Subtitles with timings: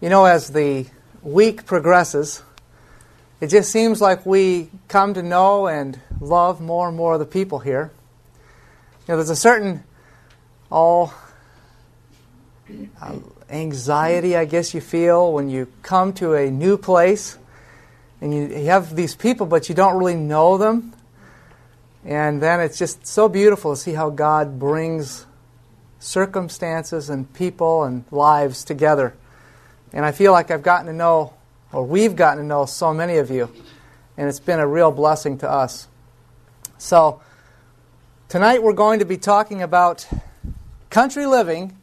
[0.00, 0.86] You know, as the
[1.22, 2.44] week progresses,
[3.40, 7.26] it just seems like we come to know and love more and more of the
[7.26, 7.90] people here.
[9.08, 9.82] You know, there's a certain,
[10.70, 11.12] oh,
[13.02, 13.16] uh,
[13.50, 17.36] anxiety, I guess you feel when you come to a new place
[18.20, 20.94] and you, you have these people, but you don't really know them.
[22.04, 25.26] And then it's just so beautiful to see how God brings
[25.98, 29.14] circumstances and people and lives together.
[29.92, 31.32] And I feel like I've gotten to know,
[31.72, 33.50] or we've gotten to know so many of you,
[34.16, 35.88] and it's been a real blessing to us.
[36.76, 37.20] So,
[38.28, 40.06] tonight we're going to be talking about
[40.90, 41.76] country living,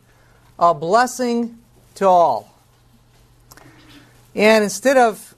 [0.60, 1.58] a blessing
[1.96, 2.54] to all.
[4.36, 5.36] And instead of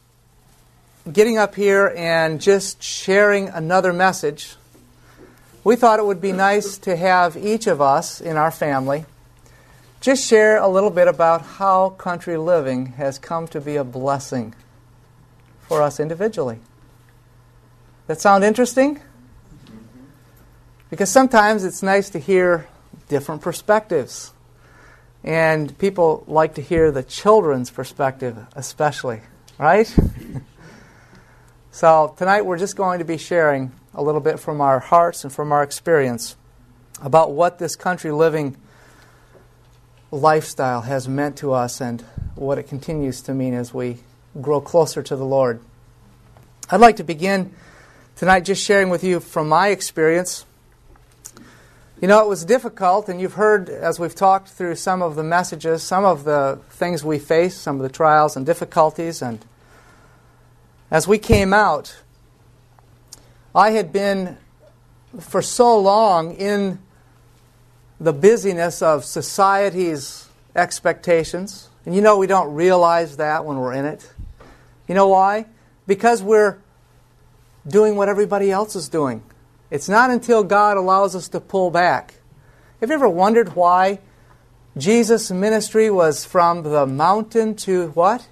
[1.11, 4.55] getting up here and just sharing another message,
[5.63, 9.05] we thought it would be nice to have each of us in our family
[9.99, 14.53] just share a little bit about how country living has come to be a blessing
[15.67, 16.59] for us individually.
[18.07, 19.01] That sound interesting?
[20.89, 22.67] Because sometimes it's nice to hear
[23.09, 24.31] different perspectives.
[25.23, 29.21] And people like to hear the children's perspective, especially,
[29.57, 29.93] right?
[31.71, 35.33] so tonight we're just going to be sharing a little bit from our hearts and
[35.33, 36.37] from our experience
[37.01, 38.55] about what this country living
[40.11, 42.01] lifestyle has meant to us and
[42.35, 43.97] what it continues to mean as we
[44.41, 45.59] grow closer to the Lord.
[46.69, 47.53] I'd like to begin
[48.15, 50.45] tonight just sharing with you from my experience.
[51.99, 55.23] You know, it was difficult, and you've heard as we've talked through some of the
[55.23, 59.43] messages, some of the things we face, some of the trials and difficulties, and
[60.91, 61.97] as we came out,
[63.53, 64.37] I had been
[65.19, 66.79] for so long in
[67.99, 71.69] the busyness of society's expectations.
[71.85, 74.11] And you know, we don't realize that when we're in it.
[74.87, 75.45] You know why?
[75.85, 76.57] Because we're
[77.67, 79.23] doing what everybody else is doing.
[79.69, 82.15] It's not until God allows us to pull back.
[82.79, 83.99] Have you ever wondered why
[84.77, 88.27] Jesus' ministry was from the mountain to what?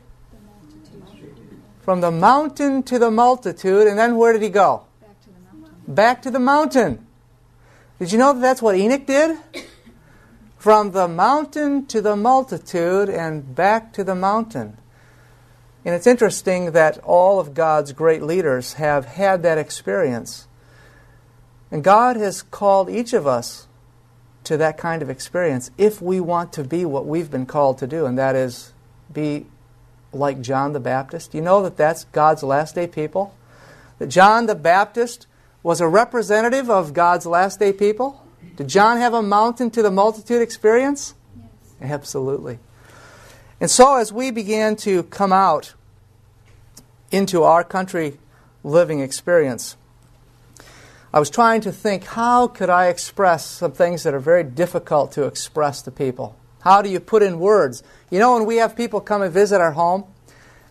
[1.85, 4.83] from the mountain to the multitude, and then where did he go?
[4.99, 5.93] Back to the mountain.
[5.93, 7.07] Back to the mountain.
[8.00, 9.38] Did you know that that's what Enoch did?
[10.57, 14.78] From the mountain to the multitude and back to the mountain.
[15.85, 20.47] And it's interesting that all of God's great leaders have had that experience.
[21.72, 23.67] And God has called each of us
[24.44, 27.88] to that kind of experience if we want to be what we've been called to
[27.88, 28.73] do, and that is
[29.11, 29.45] be
[30.11, 31.34] like John the Baptist.
[31.34, 33.35] You know that that's God's last day people?
[34.00, 35.28] That John the Baptist
[35.65, 38.23] was a representative of God's last day people?
[38.55, 41.15] Did John have a mountain to the multitude experience?
[41.81, 41.91] Yes.
[41.91, 42.59] Absolutely.
[43.59, 45.73] And so, as we began to come out
[47.09, 48.19] into our country
[48.63, 49.75] living experience,
[51.11, 55.13] I was trying to think how could I express some things that are very difficult
[55.13, 56.35] to express to people?
[56.61, 57.81] How do you put in words?
[58.11, 60.03] You know, when we have people come and visit our home,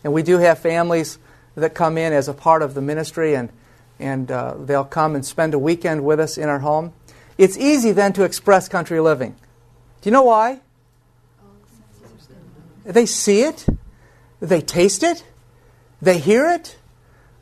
[0.04, 1.18] and we do have families
[1.56, 3.50] that come in as a part of the ministry, and,
[3.98, 6.92] and uh, they'll come and spend a weekend with us in our home,
[7.38, 9.32] it's easy then to express country living.
[10.00, 10.60] Do you know why?
[12.84, 13.66] They see it,
[14.40, 15.24] they taste it,
[16.02, 16.76] they hear it,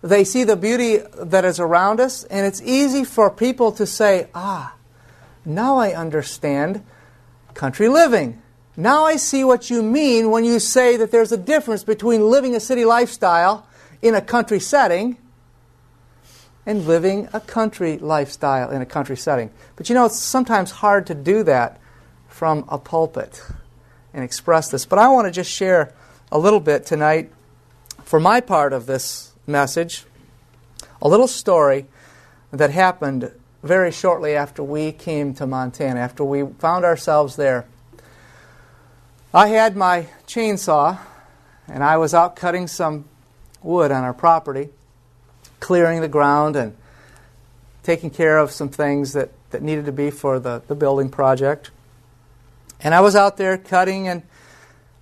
[0.02, 4.28] they see the beauty that is around us, and it's easy for people to say,
[4.34, 4.74] ah,
[5.44, 6.84] now I understand
[7.54, 8.40] country living.
[8.76, 12.54] Now I see what you mean when you say that there's a difference between living
[12.54, 13.66] a city lifestyle
[14.00, 15.18] in a country setting
[16.64, 19.50] and living a country lifestyle in a country setting.
[19.76, 21.80] But you know, it's sometimes hard to do that
[22.28, 23.42] from a pulpit
[24.14, 24.86] and express this.
[24.86, 25.92] But I want to just share
[26.30, 27.30] a little bit tonight
[28.04, 30.04] for my part of this message,
[31.00, 31.86] a little story
[32.52, 37.64] that happened very shortly after we came to Montana, after we found ourselves there.
[39.32, 40.98] I had my chainsaw
[41.68, 43.06] and I was out cutting some
[43.62, 44.70] wood on our property,
[45.62, 46.76] clearing the ground and
[47.82, 51.70] taking care of some things that, that needed to be for the, the building project.
[52.80, 54.22] And I was out there cutting, and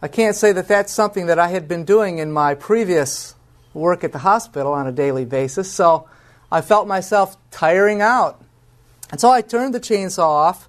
[0.00, 3.34] I can't say that that's something that I had been doing in my previous
[3.74, 6.08] work at the hospital on a daily basis, so
[6.52, 8.42] I felt myself tiring out.
[9.10, 10.68] And so I turned the chainsaw off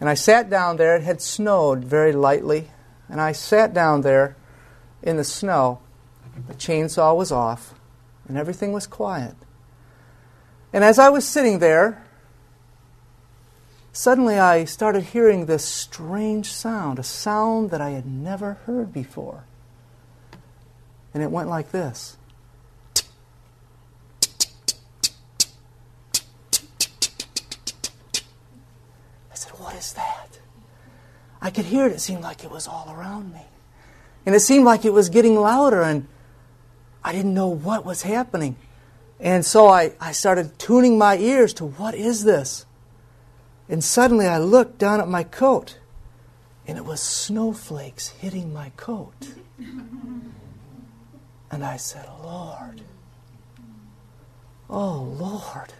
[0.00, 0.96] and I sat down there.
[0.96, 2.70] It had snowed very lightly.
[3.08, 4.36] And I sat down there
[5.02, 5.80] in the snow.
[6.48, 7.73] The chainsaw was off,
[8.28, 9.34] and everything was quiet.
[10.72, 12.04] And as I was sitting there,
[13.92, 19.44] suddenly I started hearing this strange sound, a sound that I had never heard before.
[21.12, 22.16] And it went like this.
[29.30, 30.40] I said, What is that?
[31.40, 31.92] I could hear it.
[31.92, 33.42] It seemed like it was all around me.
[34.26, 36.08] And it seemed like it was getting louder, and
[37.04, 38.56] I didn't know what was happening.
[39.20, 42.66] And so I, I started tuning my ears to what is this?
[43.68, 45.78] And suddenly I looked down at my coat,
[46.66, 49.34] and it was snowflakes hitting my coat.
[51.50, 52.80] And I said, Lord,
[54.68, 55.72] oh Lord,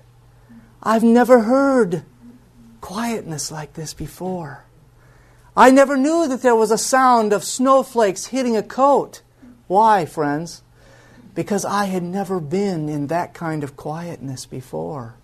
[0.81, 2.05] I've never heard
[2.81, 4.67] quietness like this before.
[5.57, 9.23] I never knew that there was a sound of snowflakes hitting a coat.
[9.67, 10.63] Why, friends?
[11.35, 15.17] Because I had never been in that kind of quietness before.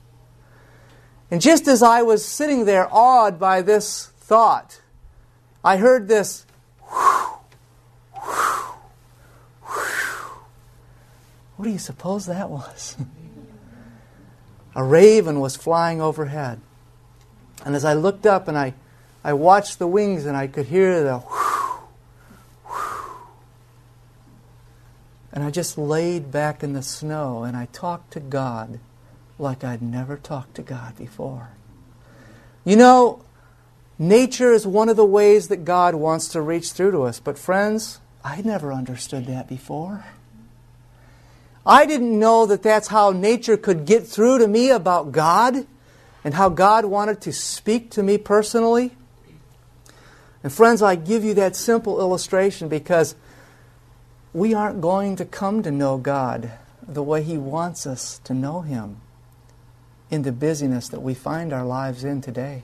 [1.30, 4.80] And just as I was sitting there awed by this thought,
[5.62, 6.46] I heard this
[11.60, 12.96] What do you suppose that was?
[14.74, 16.58] a raven was flying overhead.
[17.66, 18.72] And as I looked up and I,
[19.22, 21.18] I watched the wings and I could hear the
[25.32, 28.80] and I just laid back in the snow and I talked to God
[29.38, 31.50] like I'd never talked to God before.
[32.64, 33.24] You know,
[33.98, 37.38] nature is one of the ways that God wants to reach through to us, but
[37.38, 40.04] friends, I never understood that before.
[41.64, 45.66] I didn't know that that's how nature could get through to me about God
[46.24, 48.92] and how God wanted to speak to me personally.
[50.42, 53.14] And friends, I give you that simple illustration because
[54.32, 56.52] we aren't going to come to know God
[56.86, 58.98] the way He wants us to know Him
[60.10, 62.62] in the busyness that we find our lives in today.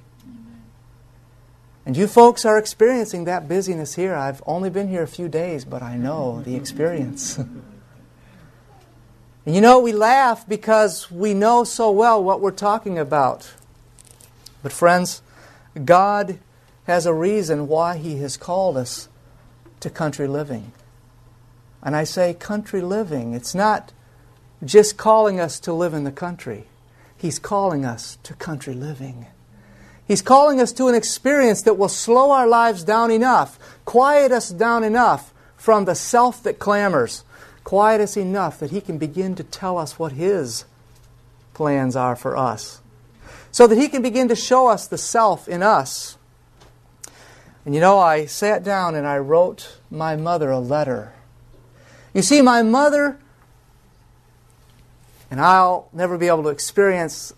[1.85, 4.15] And you folks are experiencing that busyness here.
[4.15, 7.39] I've only been here a few days, but I know the experience.
[7.39, 7.63] and
[9.47, 13.53] you know, we laugh because we know so well what we're talking about.
[14.65, 15.23] But, friends,
[15.85, 16.41] God
[16.89, 19.09] has a reason why He has called us
[19.79, 20.73] to country living.
[21.87, 23.33] And I say country living.
[23.33, 23.93] It's not
[24.65, 26.65] just calling us to live in the country,
[27.17, 29.27] He's calling us to country living.
[30.07, 34.51] He's calling us to an experience that will slow our lives down enough, quiet us
[34.51, 37.25] down enough from the self that clamors,
[37.65, 40.65] quiet us enough that He can begin to tell us what His
[41.55, 42.81] plans are for us,
[43.53, 46.19] so that He can begin to show us the self in us.
[47.65, 51.13] And you know, I sat down and I wrote my mother a letter.
[52.17, 53.19] You see, my mother,
[55.31, 57.35] and I'll never be able to experience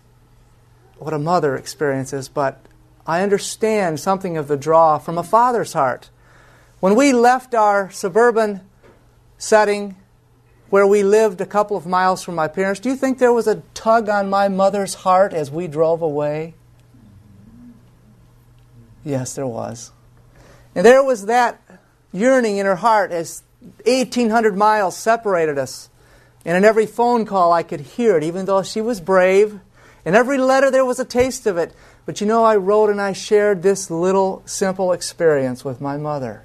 [0.98, 2.64] what a mother experiences, but
[3.04, 6.10] I understand something of the draw from a father's heart.
[6.78, 8.60] When we left our suburban
[9.36, 9.96] setting
[10.70, 13.48] where we lived a couple of miles from my parents, do you think there was
[13.48, 16.54] a tug on my mother's heart as we drove away?
[19.04, 19.90] Yes, there was.
[20.76, 21.60] And there was that
[22.12, 23.42] yearning in her heart as
[23.84, 25.90] 1,800 miles separated us.
[26.44, 29.60] And in every phone call, I could hear it, even though she was brave.
[30.04, 31.74] In every letter, there was a taste of it.
[32.06, 36.44] But you know, I wrote and I shared this little simple experience with my mother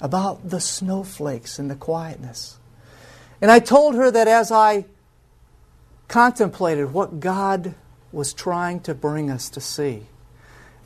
[0.00, 2.58] about the snowflakes and the quietness.
[3.40, 4.84] And I told her that as I
[6.08, 7.74] contemplated what God
[8.12, 10.06] was trying to bring us to see,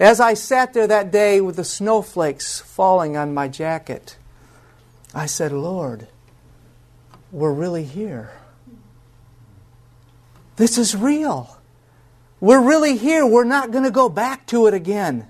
[0.00, 4.16] as I sat there that day with the snowflakes falling on my jacket,
[5.14, 6.08] I said, Lord,
[7.30, 8.32] we're really here.
[10.56, 11.58] This is real.
[12.40, 13.24] We're really here.
[13.24, 15.26] We're not going to go back to it again.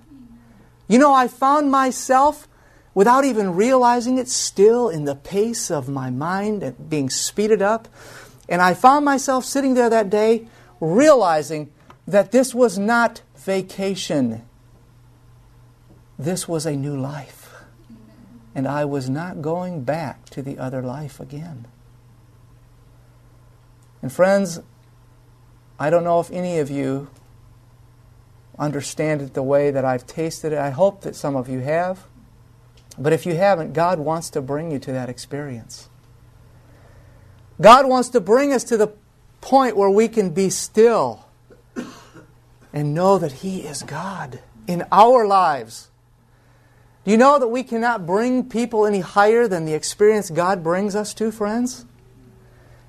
[0.88, 2.48] You know, I found myself,
[2.94, 7.88] without even realizing it, still in the pace of my mind being speeded up.
[8.48, 10.48] And I found myself sitting there that day
[10.80, 11.70] realizing
[12.06, 14.42] that this was not vacation,
[16.18, 17.43] this was a new life
[18.54, 21.66] and I was not going back to the other life again.
[24.00, 24.60] And friends,
[25.78, 27.08] I don't know if any of you
[28.58, 30.58] understand it the way that I've tasted it.
[30.58, 32.04] I hope that some of you have.
[32.98, 35.88] But if you haven't, God wants to bring you to that experience.
[37.60, 38.92] God wants to bring us to the
[39.40, 41.26] point where we can be still
[42.72, 45.90] and know that He is God in our lives.
[47.04, 50.96] Do you know that we cannot bring people any higher than the experience God brings
[50.96, 51.84] us to, friends?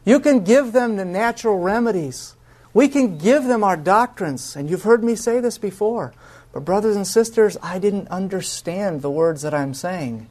[0.05, 2.35] You can give them the natural remedies.
[2.73, 6.13] We can give them our doctrines, and you've heard me say this before.
[6.53, 10.29] But, brothers and sisters, I didn't understand the words that I'm saying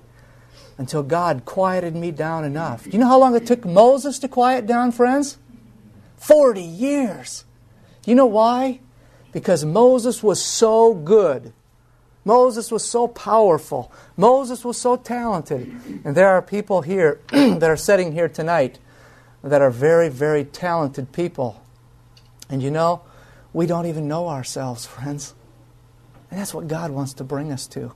[0.78, 2.84] until God quieted me down enough.
[2.84, 5.38] Do you know how long it took Moses to quiet down, friends?
[6.16, 7.44] 40 years.
[8.02, 8.80] Do you know why?
[9.32, 11.52] Because Moses was so good.
[12.24, 13.92] Moses was so powerful.
[14.16, 15.68] Moses was so talented.
[16.04, 18.78] And there are people here that are sitting here tonight
[19.42, 21.62] that are very, very talented people.
[22.48, 23.02] And you know,
[23.52, 25.34] we don't even know ourselves, friends.
[26.30, 27.92] And that's what God wants to bring us to.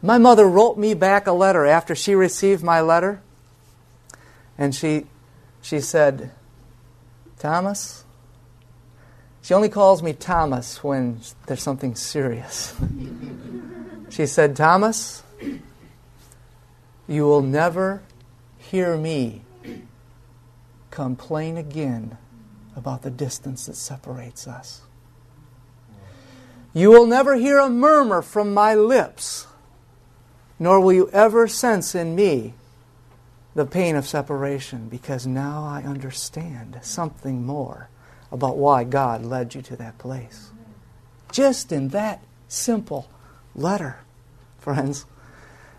[0.00, 3.22] My mother wrote me back a letter after she received my letter.
[4.58, 5.06] And she,
[5.60, 6.30] she said,
[7.38, 8.04] Thomas,
[9.42, 12.74] she only calls me Thomas when there's something serious.
[14.08, 15.24] she said, Thomas,
[17.08, 18.02] you will never
[18.58, 19.42] hear me
[20.90, 22.16] complain again
[22.76, 24.82] about the distance that separates us.
[26.72, 29.46] You will never hear a murmur from my lips,
[30.58, 32.54] nor will you ever sense in me
[33.54, 37.90] the pain of separation, because now I understand something more
[38.32, 40.50] about why God led you to that place.
[41.30, 43.08] Just in that simple
[43.54, 43.98] letter,
[44.58, 45.04] friends.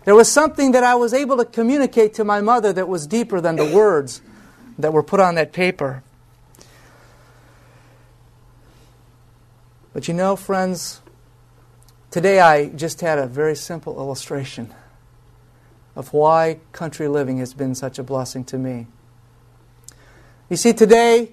[0.04, 3.40] There was something that I was able to communicate to my mother that was deeper
[3.40, 4.22] than the words
[4.78, 6.02] that were put on that paper.
[9.92, 11.00] But you know, friends,
[12.10, 14.74] today I just had a very simple illustration
[15.96, 18.86] of why country living has been such a blessing to me.
[20.50, 21.30] You see, today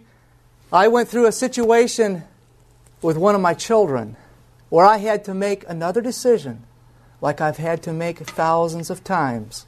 [0.71, 2.23] I went through a situation
[3.01, 4.15] with one of my children
[4.69, 6.63] where I had to make another decision,
[7.19, 9.65] like I've had to make thousands of times,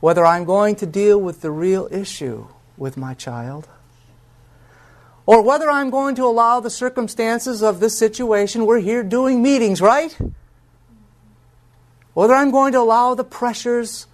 [0.00, 3.68] whether I'm going to deal with the real issue with my child
[5.26, 9.80] or whether I'm going to allow the circumstances of this situation, we're here doing meetings,
[9.80, 10.16] right?
[12.14, 14.06] Whether I'm going to allow the pressures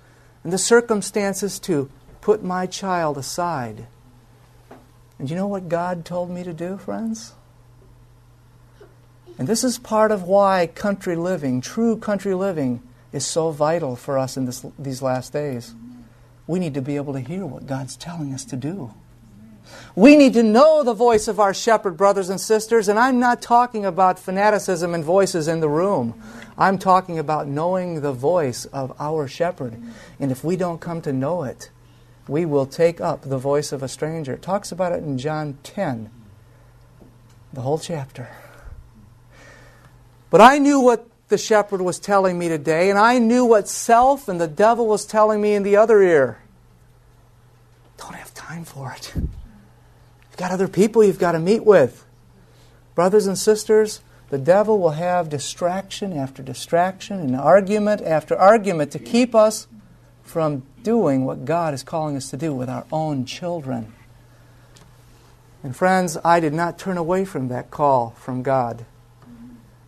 [0.42, 1.90] and the circumstances to
[2.22, 3.86] put my child aside.
[5.22, 7.34] And you know what God told me to do, friends?
[9.38, 14.18] And this is part of why country living, true country living, is so vital for
[14.18, 15.76] us in this, these last days.
[16.48, 18.94] We need to be able to hear what God's telling us to do.
[19.94, 23.40] We need to know the voice of our shepherd, brothers and sisters, and I'm not
[23.40, 26.20] talking about fanaticism and voices in the room.
[26.58, 29.80] I'm talking about knowing the voice of our shepherd.
[30.18, 31.70] And if we don't come to know it,
[32.28, 34.34] we will take up the voice of a stranger.
[34.34, 36.10] It talks about it in John 10,
[37.52, 38.28] the whole chapter.
[40.30, 44.28] But I knew what the shepherd was telling me today, and I knew what self
[44.28, 46.38] and the devil was telling me in the other ear.
[47.96, 49.12] Don't have time for it.
[49.14, 52.04] You've got other people you've got to meet with.
[52.94, 54.00] Brothers and sisters,
[54.30, 59.66] the devil will have distraction after distraction and argument after argument to keep us
[60.22, 63.92] from doing what God is calling us to do with our own children.
[65.62, 68.84] And friends, I did not turn away from that call from God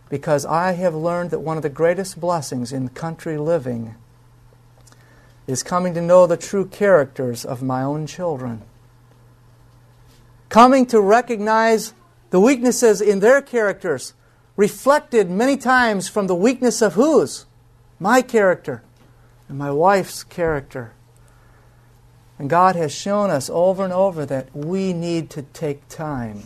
[0.09, 3.95] because I have learned that one of the greatest blessings in country living
[5.47, 8.61] is coming to know the true characters of my own children
[10.55, 11.93] coming to recognize
[12.29, 14.13] the weaknesses in their characters,
[14.55, 17.45] reflected many times from the weakness of whose?
[17.99, 18.81] My character
[19.47, 20.93] and my wife's character.
[22.37, 26.43] And God has shown us over and over that we need to take time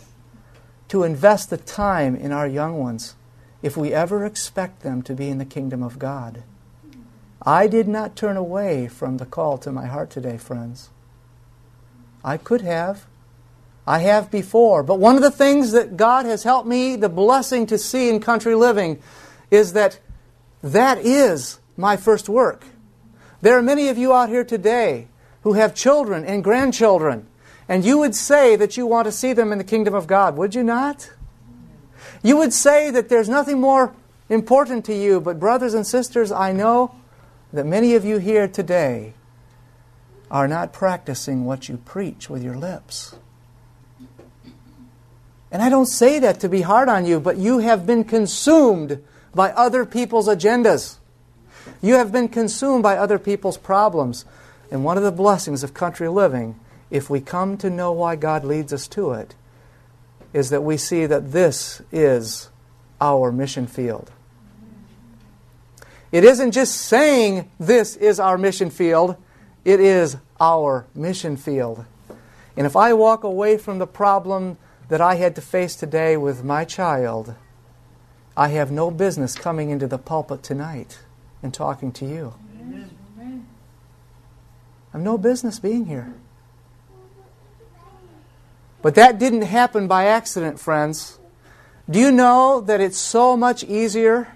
[0.87, 3.15] to invest the time in our young ones
[3.61, 6.43] if we ever expect them to be in the kingdom of God.
[7.41, 10.89] I did not turn away from the call to my heart today, friends.
[12.23, 13.05] I could have.
[13.87, 14.83] I have before.
[14.83, 18.19] But one of the things that God has helped me, the blessing to see in
[18.19, 19.01] country living,
[19.49, 19.99] is that
[20.61, 22.65] that is my first work.
[23.41, 25.07] There are many of you out here today
[25.43, 27.27] who have children and grandchildren,
[27.69, 30.35] and you would say that you want to see them in the kingdom of God,
[30.35, 31.11] would you not?
[32.21, 33.95] You would say that there's nothing more
[34.27, 36.95] important to you, but, brothers and sisters, I know
[37.53, 39.13] that many of you here today
[40.29, 43.15] are not practicing what you preach with your lips.
[45.51, 49.03] And I don't say that to be hard on you, but you have been consumed
[49.33, 50.98] by other people's agendas.
[51.81, 54.25] You have been consumed by other people's problems.
[54.71, 56.59] And one of the blessings of country living,
[56.91, 59.35] if we come to know why God leads us to it,
[60.33, 62.49] is that we see that this is
[63.01, 64.11] our mission field.
[66.11, 69.15] It isn't just saying this is our mission field,
[69.63, 71.85] it is our mission field.
[72.57, 74.57] And if I walk away from the problem
[74.89, 77.35] that I had to face today with my child,
[78.35, 80.99] I have no business coming into the pulpit tonight
[81.41, 82.33] and talking to you.
[84.91, 86.13] I have no business being here.
[88.81, 91.19] But that didn't happen by accident, friends.
[91.89, 94.35] Do you know that it's so much easier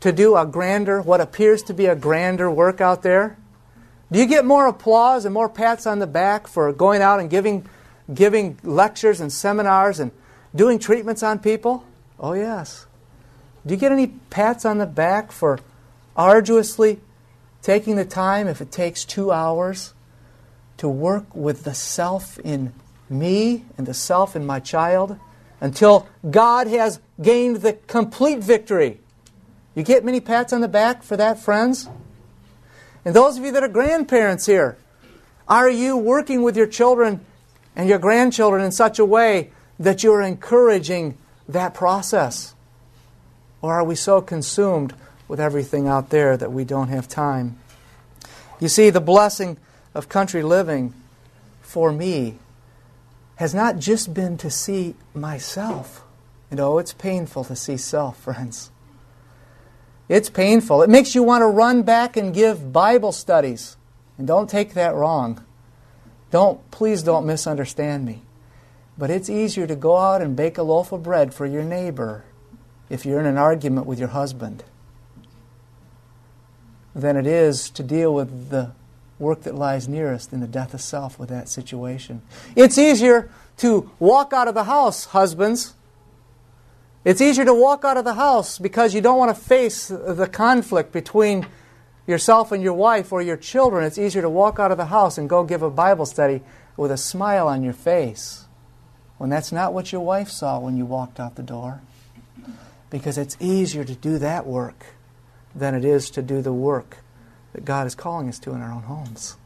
[0.00, 3.36] to do a grander, what appears to be a grander work out there?
[4.12, 7.28] Do you get more applause and more pats on the back for going out and
[7.28, 7.66] giving,
[8.12, 10.12] giving lectures and seminars and
[10.54, 11.84] doing treatments on people?
[12.20, 12.86] Oh, yes.
[13.66, 15.58] Do you get any pats on the back for
[16.16, 17.00] arduously
[17.62, 19.92] taking the time, if it takes two hours,
[20.76, 22.72] to work with the self in
[23.08, 25.18] me and the self in my child
[25.60, 29.00] until God has gained the complete victory?
[29.74, 31.88] You get many pats on the back for that, friends?
[33.04, 34.78] And those of you that are grandparents here,
[35.48, 37.24] are you working with your children
[37.76, 41.16] and your grandchildren in such a way that you're encouraging
[41.48, 42.54] that process?
[43.62, 44.94] Or are we so consumed
[45.28, 47.58] with everything out there that we don't have time?
[48.60, 49.58] You see, the blessing
[49.94, 50.94] of country living
[51.60, 52.38] for me
[53.36, 56.02] has not just been to see myself.
[56.50, 58.70] You know, it's painful to see self, friends.
[60.08, 60.82] It's painful.
[60.82, 63.76] It makes you want to run back and give Bible studies.
[64.16, 65.44] And don't take that wrong.
[66.30, 68.22] Don't please don't misunderstand me.
[68.96, 72.24] But it's easier to go out and bake a loaf of bread for your neighbor
[72.88, 74.64] if you're in an argument with your husband
[76.96, 78.72] than it is to deal with the
[79.18, 82.22] work that lies nearest in the death of self with that situation.
[82.56, 85.74] It's easier to walk out of the house, husbands.
[87.04, 90.28] It's easier to walk out of the house because you don't want to face the
[90.30, 91.46] conflict between
[92.06, 93.84] yourself and your wife or your children.
[93.84, 96.40] It's easier to walk out of the house and go give a Bible study
[96.78, 98.46] with a smile on your face
[99.18, 101.82] when that's not what your wife saw when you walked out the door.
[102.88, 104.95] Because it's easier to do that work
[105.56, 106.98] than it is to do the work
[107.52, 109.36] that God is calling us to in our own homes.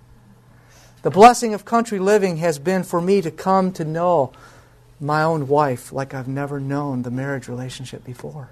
[1.02, 4.32] The blessing of country living has been for me to come to know
[5.00, 8.50] my own wife like I've never known the marriage relationship before.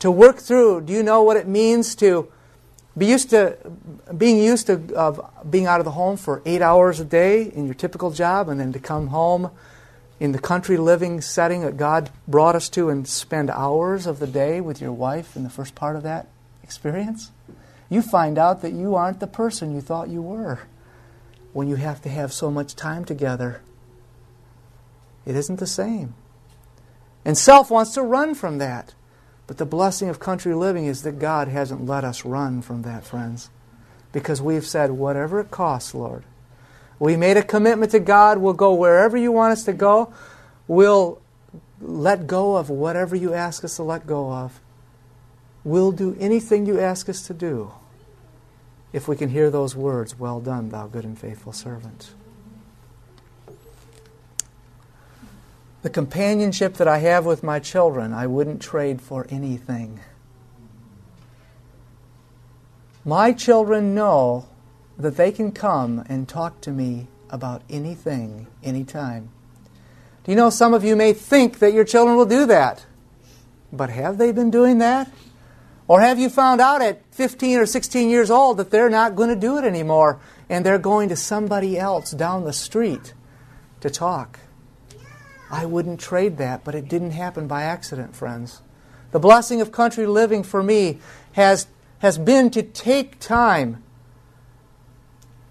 [0.00, 2.32] To work through, do you know what it means to
[2.98, 3.56] be used to
[4.16, 7.64] being used to of being out of the home for eight hours a day in
[7.64, 9.50] your typical job and then to come home
[10.20, 14.26] in the country living setting that God brought us to and spend hours of the
[14.26, 16.28] day with your wife in the first part of that
[16.62, 17.30] experience,
[17.88, 20.60] you find out that you aren't the person you thought you were
[21.52, 23.60] when you have to have so much time together.
[25.26, 26.14] It isn't the same.
[27.24, 28.94] And self wants to run from that.
[29.46, 33.04] But the blessing of country living is that God hasn't let us run from that,
[33.04, 33.50] friends.
[34.12, 36.24] Because we've said, whatever it costs, Lord,
[37.02, 38.38] we made a commitment to God.
[38.38, 40.14] We'll go wherever you want us to go.
[40.68, 41.20] We'll
[41.80, 44.60] let go of whatever you ask us to let go of.
[45.64, 47.72] We'll do anything you ask us to do
[48.92, 52.12] if we can hear those words, Well done, thou good and faithful servant.
[55.82, 59.98] The companionship that I have with my children, I wouldn't trade for anything.
[63.04, 64.46] My children know
[64.98, 69.30] that they can come and talk to me about anything, anytime.
[70.24, 72.86] Do you know some of you may think that your children will do that?
[73.72, 75.10] But have they been doing that?
[75.88, 79.30] Or have you found out at 15 or 16 years old that they're not going
[79.30, 83.14] to do it anymore and they're going to somebody else down the street
[83.80, 84.38] to talk?
[85.50, 88.62] I wouldn't trade that, but it didn't happen by accident, friends.
[89.10, 90.98] The blessing of country living for me
[91.32, 91.66] has,
[91.98, 93.82] has been to take time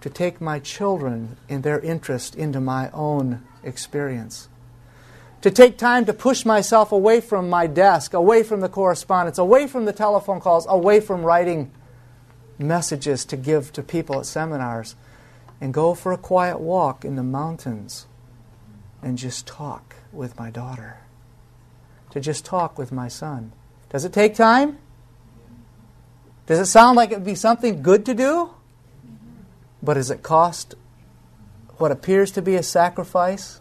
[0.02, 4.50] to take my children and their interest into my own experience.
[5.42, 9.66] To take time to push myself away from my desk, away from the correspondence, away
[9.68, 11.72] from the telephone calls, away from writing
[12.60, 14.96] messages to give to people at seminars,
[15.60, 18.08] and go for a quiet walk in the mountains
[19.02, 21.00] and just talk with my daughter.
[22.12, 23.52] To just talk with my son.
[23.90, 24.78] Does it take time?
[26.46, 28.52] Does it sound like it would be something good to do?
[29.82, 30.76] But does it cost
[31.78, 33.60] what appears to be a sacrifice?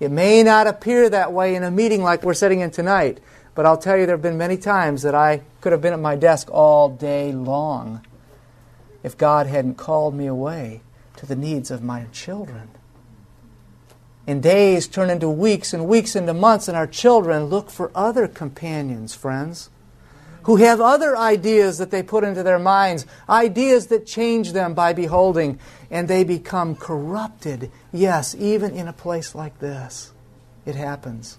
[0.00, 3.20] It may not appear that way in a meeting like we're sitting in tonight,
[3.54, 6.00] but I'll tell you there have been many times that I could have been at
[6.00, 8.04] my desk all day long
[9.02, 10.80] if God hadn't called me away
[11.16, 12.70] to the needs of my children.
[14.26, 18.26] And days turn into weeks and weeks into months, and our children look for other
[18.26, 19.68] companions, friends
[20.44, 24.92] who have other ideas that they put into their minds, ideas that change them by
[24.92, 25.58] beholding,
[25.90, 27.70] and they become corrupted.
[27.92, 30.12] Yes, even in a place like this,
[30.66, 31.38] it happens.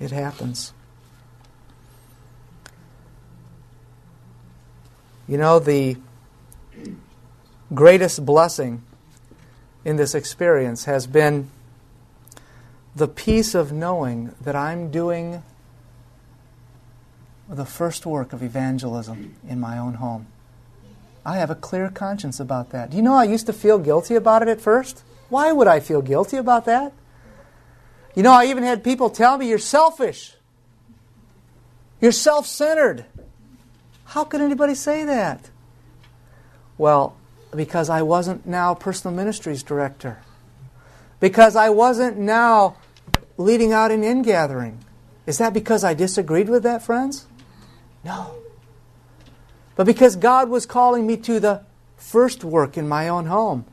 [0.00, 0.72] It happens.
[5.26, 5.98] You know, the
[7.74, 8.82] greatest blessing
[9.84, 11.50] in this experience has been
[12.96, 15.42] the peace of knowing that I'm doing
[17.48, 20.26] the first work of evangelism in my own home.
[21.24, 22.90] I have a clear conscience about that.
[22.90, 25.02] Do you know I used to feel guilty about it at first?
[25.28, 26.92] Why would I feel guilty about that?
[28.14, 30.34] You know, I even had people tell me, You're selfish.
[32.00, 33.04] You're self centered.
[34.04, 35.50] How could anybody say that?
[36.78, 37.16] Well,
[37.54, 40.18] because I wasn't now personal ministries director.
[41.20, 42.76] Because I wasn't now
[43.36, 44.84] leading out an in gathering.
[45.26, 47.26] Is that because I disagreed with that, friends?
[48.04, 48.34] No.
[49.76, 51.62] But because God was calling me to the
[51.96, 53.64] first work in my own home.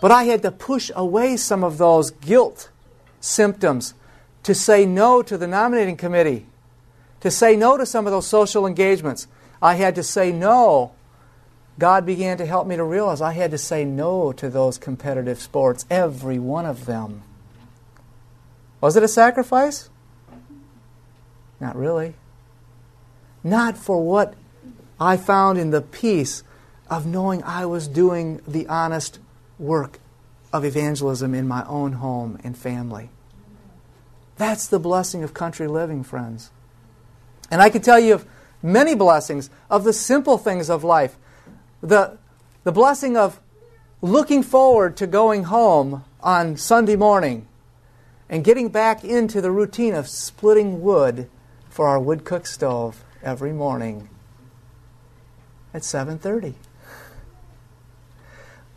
[0.00, 2.70] But I had to push away some of those guilt
[3.20, 3.94] symptoms
[4.42, 6.46] to say no to the nominating committee,
[7.20, 9.26] to say no to some of those social engagements.
[9.60, 10.92] I had to say no.
[11.78, 15.40] God began to help me to realize I had to say no to those competitive
[15.40, 17.22] sports, every one of them.
[18.80, 19.90] Was it a sacrifice?
[21.60, 22.14] Not really.
[23.42, 24.34] Not for what
[25.00, 26.42] I found in the peace
[26.90, 29.18] of knowing I was doing the honest
[29.58, 30.00] work
[30.52, 33.10] of evangelism in my own home and family.
[34.36, 36.50] That's the blessing of country living, friends.
[37.50, 38.26] And I can tell you of
[38.62, 41.16] many blessings of the simple things of life.
[41.82, 42.18] The,
[42.64, 43.40] the blessing of
[44.00, 47.46] looking forward to going home on Sunday morning
[48.28, 51.28] and getting back into the routine of splitting wood
[51.68, 54.08] for our wood cook stove every morning
[55.74, 56.54] at 7:30.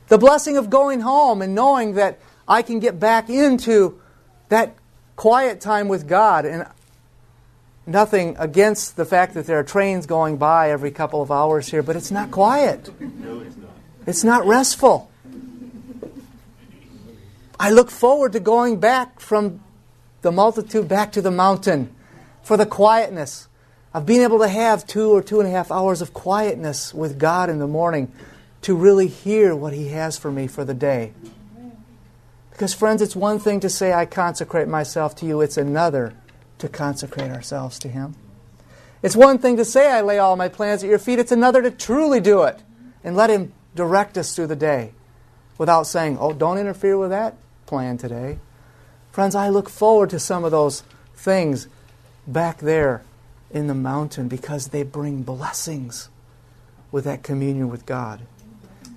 [0.08, 4.00] The blessing of going home and knowing that I can get back into
[4.50, 4.76] that
[5.16, 6.66] quiet time with God and
[7.86, 11.82] nothing against the fact that there are trains going by every couple of hours here,
[11.82, 12.90] but it's not quiet.
[13.00, 13.70] No, it's not.
[14.06, 15.10] It's not restful.
[17.60, 19.62] I look forward to going back from
[20.24, 21.96] the multitude back to the mountain
[22.42, 23.48] for the quietness
[23.94, 27.20] of being able to have two or two and a half hours of quietness with
[27.20, 28.12] God in the morning
[28.62, 31.14] to really hear what He has for me for the day.
[32.52, 36.14] Because, friends, it's one thing to say, I consecrate myself to you, it's another
[36.60, 38.16] to consecrate ourselves to Him.
[39.02, 41.62] It's one thing to say, I lay all my plans at your feet, it's another
[41.64, 42.62] to truly do it
[43.04, 44.92] and let Him direct us through the day
[45.58, 48.38] without saying, oh, don't interfere with that plan today.
[49.12, 50.84] Friends, I look forward to some of those
[51.16, 51.68] things
[52.28, 53.02] back there
[53.54, 56.10] in the mountain because they bring blessings
[56.92, 58.22] with that communion with God.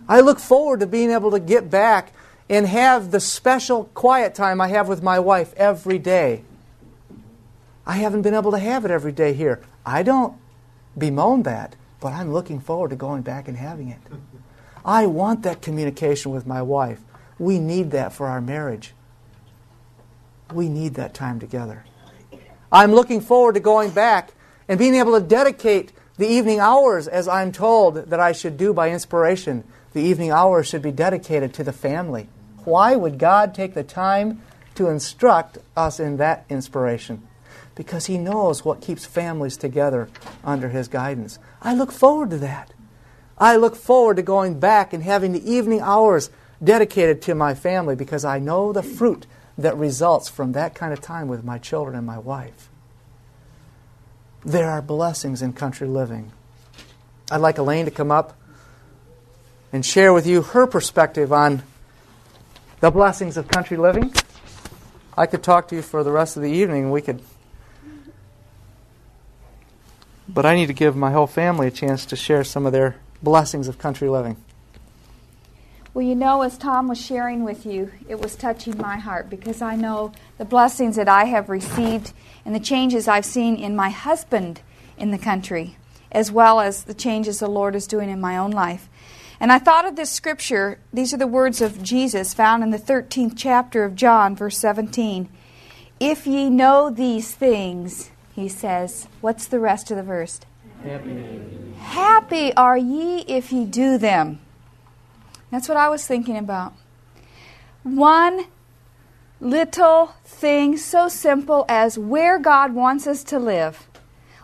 [0.08, 2.12] I look forward to being able to get back
[2.48, 6.44] and have the special quiet time I have with my wife every day.
[7.86, 9.62] I haven't been able to have it every day here.
[9.84, 10.36] I don't
[10.96, 14.00] bemoan that, but I'm looking forward to going back and having it.
[14.84, 17.00] I want that communication with my wife.
[17.38, 18.92] We need that for our marriage.
[20.52, 21.84] We need that time together.
[22.70, 24.32] I'm looking forward to going back
[24.68, 28.72] and being able to dedicate the evening hours as I'm told that I should do
[28.72, 29.64] by inspiration.
[29.92, 32.28] The evening hours should be dedicated to the family.
[32.64, 34.42] Why would God take the time
[34.76, 37.26] to instruct us in that inspiration?
[37.74, 40.08] Because He knows what keeps families together
[40.44, 41.38] under His guidance.
[41.60, 42.72] I look forward to that.
[43.36, 46.30] I look forward to going back and having the evening hours
[46.62, 49.26] dedicated to my family because I know the fruit
[49.58, 52.70] that results from that kind of time with my children and my wife.
[54.44, 56.30] There are blessings in country living.
[57.30, 58.36] I'd like Alane to come up
[59.72, 61.62] and share with you her perspective on
[62.80, 64.12] the blessings of country living.
[65.16, 66.90] I could talk to you for the rest of the evening.
[66.90, 67.22] We could.
[70.28, 72.96] But I need to give my whole family a chance to share some of their
[73.22, 74.36] blessings of country living.
[75.94, 79.62] Well, you know, as Tom was sharing with you, it was touching my heart because
[79.62, 82.12] I know the blessings that I have received
[82.44, 84.60] and the changes I've seen in my husband
[84.98, 85.76] in the country,
[86.10, 88.88] as well as the changes the Lord is doing in my own life.
[89.38, 90.80] And I thought of this scripture.
[90.92, 95.28] These are the words of Jesus found in the 13th chapter of John, verse 17.
[96.00, 100.40] If ye know these things, he says, what's the rest of the verse?
[100.82, 101.72] Happy.
[101.78, 104.40] Happy are ye if ye do them.
[105.50, 106.72] That's what I was thinking about.
[107.82, 108.46] One
[109.40, 113.86] little thing so simple as where God wants us to live.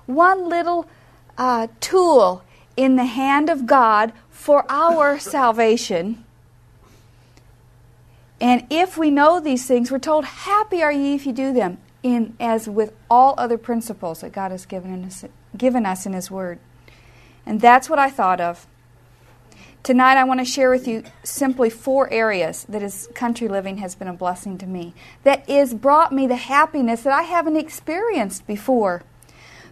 [0.06, 0.86] One little
[1.38, 2.44] uh, tool
[2.76, 6.24] in the hand of God for our salvation.
[8.40, 11.78] And if we know these things, we're told, Happy are ye if you do them.
[12.02, 15.24] in as with all other principles that God has given us,
[15.56, 16.58] given us in His Word.
[17.44, 18.66] And that's what I thought of.
[19.82, 23.94] Tonight, I want to share with you simply four areas that as country living has
[23.94, 24.92] been a blessing to me.
[25.24, 29.02] That has brought me the happiness that I haven't experienced before.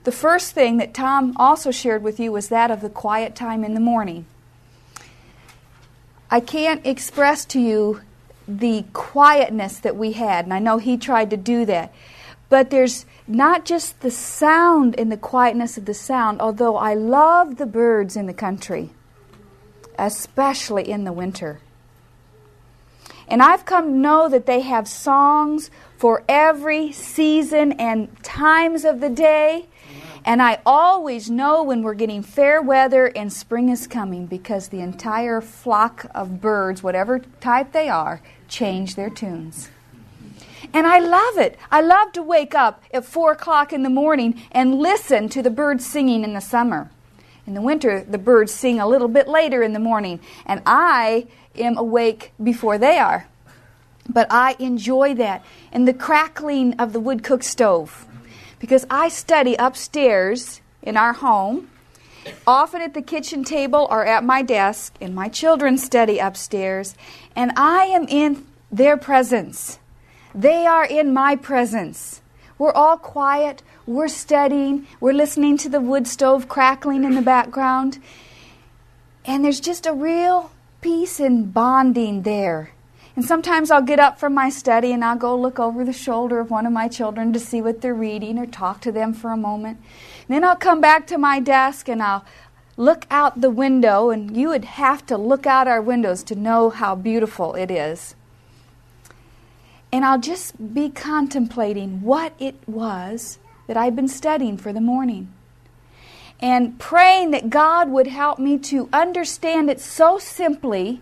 [0.05, 3.63] The first thing that Tom also shared with you was that of the quiet time
[3.63, 4.25] in the morning.
[6.31, 8.01] I can't express to you
[8.47, 11.93] the quietness that we had, and I know he tried to do that.
[12.49, 17.57] But there's not just the sound and the quietness of the sound, although I love
[17.57, 18.89] the birds in the country,
[19.99, 21.61] especially in the winter.
[23.27, 29.01] And I've come to know that they have songs for every season and times of
[29.01, 29.67] the day.
[30.25, 34.81] And I always know when we're getting fair weather and spring is coming because the
[34.81, 39.71] entire flock of birds, whatever type they are, change their tunes.
[40.73, 41.59] And I love it.
[41.71, 45.51] I love to wake up at 4 o'clock in the morning and listen to the
[45.51, 46.91] birds singing in the summer.
[47.49, 51.29] In the winter, the birds sing a little bit later in the morning, and I
[51.57, 53.27] am awake before they are.
[54.07, 55.43] But I enjoy that.
[55.73, 58.05] And the crackling of the wood cook stove.
[58.59, 61.71] Because I study upstairs in our home,
[62.47, 66.97] often at the kitchen table or at my desk, and my children study upstairs,
[67.35, 69.79] and I am in their presence.
[70.35, 72.21] They are in my presence.
[72.59, 73.63] We're all quiet.
[73.89, 74.87] We're studying.
[75.01, 77.99] We're listening to the wood stove crackling in the background.
[79.25, 80.51] And there's just a real
[80.83, 82.73] peace and bonding there.
[83.17, 86.39] And sometimes I'll get up from my study and I'll go look over the shoulder
[86.39, 89.31] of one of my children to see what they're reading or talk to them for
[89.31, 89.79] a moment.
[90.29, 92.27] And then I'll come back to my desk and I'll
[92.77, 96.69] look out the window, and you would have to look out our windows to know
[96.69, 98.15] how beautiful it is.
[99.91, 105.33] And I'll just be contemplating what it was that I've been studying for the morning.
[106.41, 111.01] And praying that God would help me to understand it so simply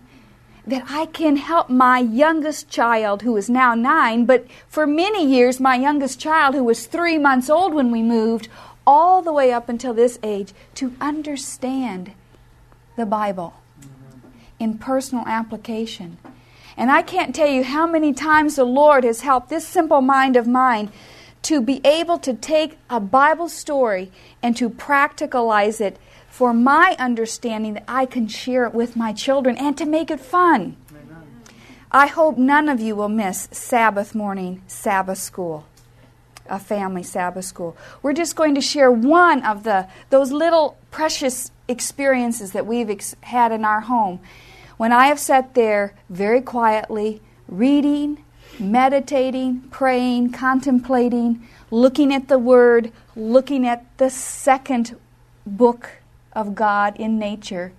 [0.67, 5.59] that I can help my youngest child, who is now nine, but for many years,
[5.59, 8.49] my youngest child, who was three months old when we moved,
[8.85, 12.11] all the way up until this age, to understand
[12.97, 13.53] the Bible
[14.59, 16.17] in personal application.
[16.75, 20.35] And I can't tell you how many times the Lord has helped this simple mind
[20.35, 20.91] of mine
[21.47, 24.11] to be able to take a Bible story
[24.43, 25.97] and to practicalize it
[26.29, 30.19] for my understanding that I can share it with my children and to make it
[30.19, 30.75] fun.
[31.89, 35.65] I hope none of you will miss Sabbath morning Sabbath school,
[36.49, 37.77] a family Sabbath school.
[38.01, 43.15] We're just going to share one of the those little precious experiences that we've ex-
[43.21, 44.19] had in our home
[44.75, 48.21] when I have sat there very quietly, reading,
[48.59, 54.95] meditating, praying, contemplating, looking at the Word, looking at the second
[55.45, 55.89] book
[56.33, 57.73] of God in nature,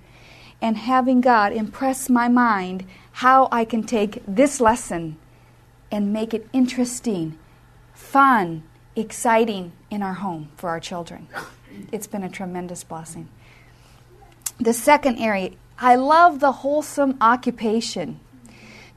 [0.60, 5.16] and having God impress my mind how I can take this lesson
[5.90, 7.38] and make it interesting,
[7.94, 8.62] fun,
[8.94, 11.28] exciting in our home for our children.
[11.92, 13.28] It's been a tremendous blessing.
[14.58, 18.18] The second area I love the wholesome occupation.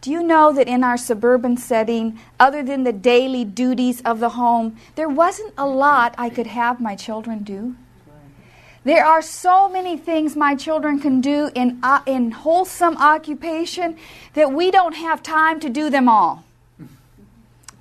[0.01, 4.29] Do you know that in our suburban setting, other than the daily duties of the
[4.29, 7.75] home, there wasn't a lot I could have my children do?
[8.83, 13.95] There are so many things my children can do in, uh, in wholesome occupation
[14.33, 16.43] that we don't have time to do them all.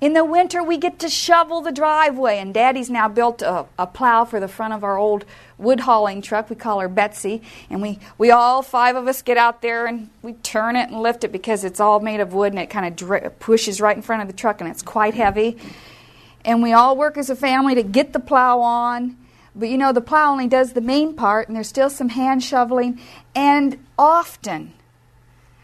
[0.01, 3.85] In the winter, we get to shovel the driveway, and Daddy's now built a, a,
[3.85, 5.25] plow for the front of our old
[5.59, 6.49] wood hauling truck.
[6.49, 10.09] We call her Betsy, and we, we all five of us get out there and
[10.23, 12.87] we turn it and lift it because it's all made of wood and it kind
[12.87, 15.55] of dri- pushes right in front of the truck, and it's quite heavy.
[16.43, 19.17] And we all work as a family to get the plow on.
[19.55, 22.43] But you know, the plow only does the main part, and there's still some hand
[22.43, 22.99] shoveling,
[23.35, 24.73] and often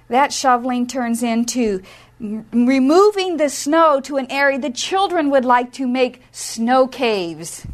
[0.09, 1.81] that shoveling turns into
[2.19, 7.65] removing the snow to an area the children would like to make snow caves.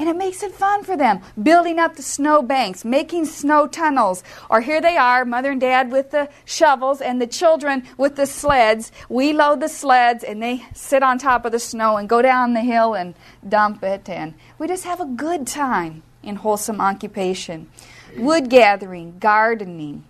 [0.00, 4.22] And it makes it fun for them, building up the snow banks, making snow tunnels.
[4.48, 8.26] Or here they are, mother and dad with the shovels and the children with the
[8.26, 8.92] sleds.
[9.08, 12.54] We load the sleds and they sit on top of the snow and go down
[12.54, 13.14] the hill and
[13.48, 14.08] dump it.
[14.08, 17.68] And we just have a good time in wholesome occupation.
[18.16, 20.04] Wood gathering, gardening,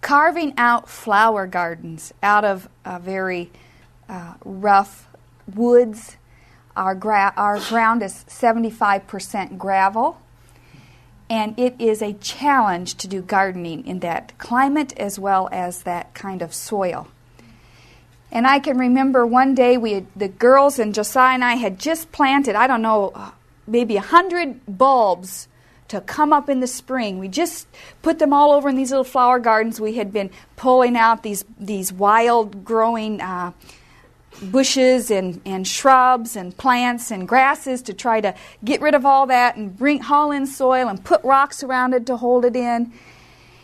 [0.00, 2.68] carving out flower gardens out of
[3.00, 3.50] very
[4.08, 5.08] uh, rough
[5.54, 6.16] woods.
[6.76, 10.20] Our, gra- our ground is 75% gravel,
[11.28, 16.14] and it is a challenge to do gardening in that climate as well as that
[16.14, 17.08] kind of soil.
[18.32, 21.78] And I can remember one day we had, the girls and Josiah and I had
[21.78, 23.32] just planted, I don't know, uh,
[23.66, 25.48] maybe a hundred bulbs
[25.90, 27.18] to come up in the spring.
[27.18, 27.66] We just
[28.00, 29.80] put them all over in these little flower gardens.
[29.80, 33.52] We had been pulling out these these wild growing uh,
[34.40, 39.26] bushes and, and shrubs and plants and grasses to try to get rid of all
[39.26, 42.92] that and bring haul in soil and put rocks around it to hold it in.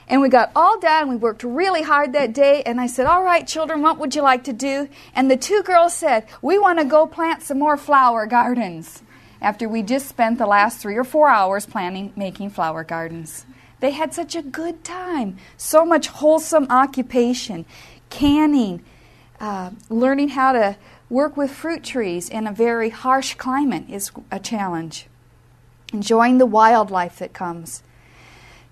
[0.09, 1.09] And we got all done.
[1.09, 2.63] We worked really hard that day.
[2.65, 4.89] And I said, All right, children, what would you like to do?
[5.15, 9.03] And the two girls said, We want to go plant some more flower gardens.
[9.41, 13.47] After we just spent the last three or four hours planning, making flower gardens.
[13.81, 15.37] They had such a good time.
[15.57, 17.67] So much wholesome occupation,
[18.09, 18.83] canning,
[19.39, 20.77] uh, learning how to
[21.11, 25.07] work with fruit trees in a very harsh climate is a challenge.
[25.93, 27.83] Enjoying the wildlife that comes.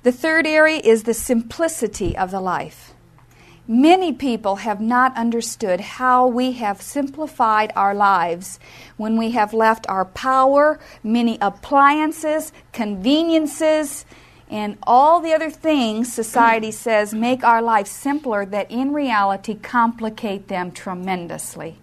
[0.03, 2.94] The third area is the simplicity of the life.
[3.67, 8.61] Many people have not understood how we have simplified our lives
[8.99, 14.05] when we have left our power, many appliances, conveniences,
[14.51, 20.49] and all the other things society says make our lives simpler that in reality complicate
[20.49, 21.79] them tremendously.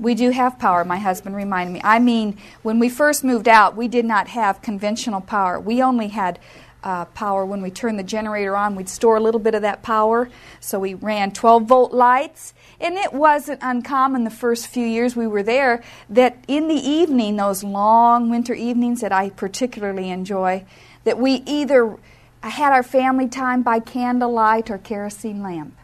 [0.00, 1.80] We do have power, my husband reminded me.
[1.82, 5.58] I mean, when we first moved out, we did not have conventional power.
[5.58, 6.38] We only had
[6.82, 8.74] uh, power when we turned the generator on.
[8.74, 10.28] We'd store a little bit of that power.
[10.60, 12.54] So we ran 12 volt lights.
[12.80, 17.36] And it wasn't uncommon the first few years we were there that in the evening,
[17.36, 20.64] those long winter evenings that I particularly enjoy,
[21.04, 21.96] that we either
[22.42, 25.74] had our family time by candlelight or kerosene lamp.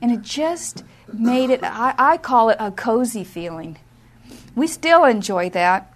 [0.00, 3.78] And it just made it, I, I call it a cozy feeling.
[4.54, 5.92] We still enjoy that,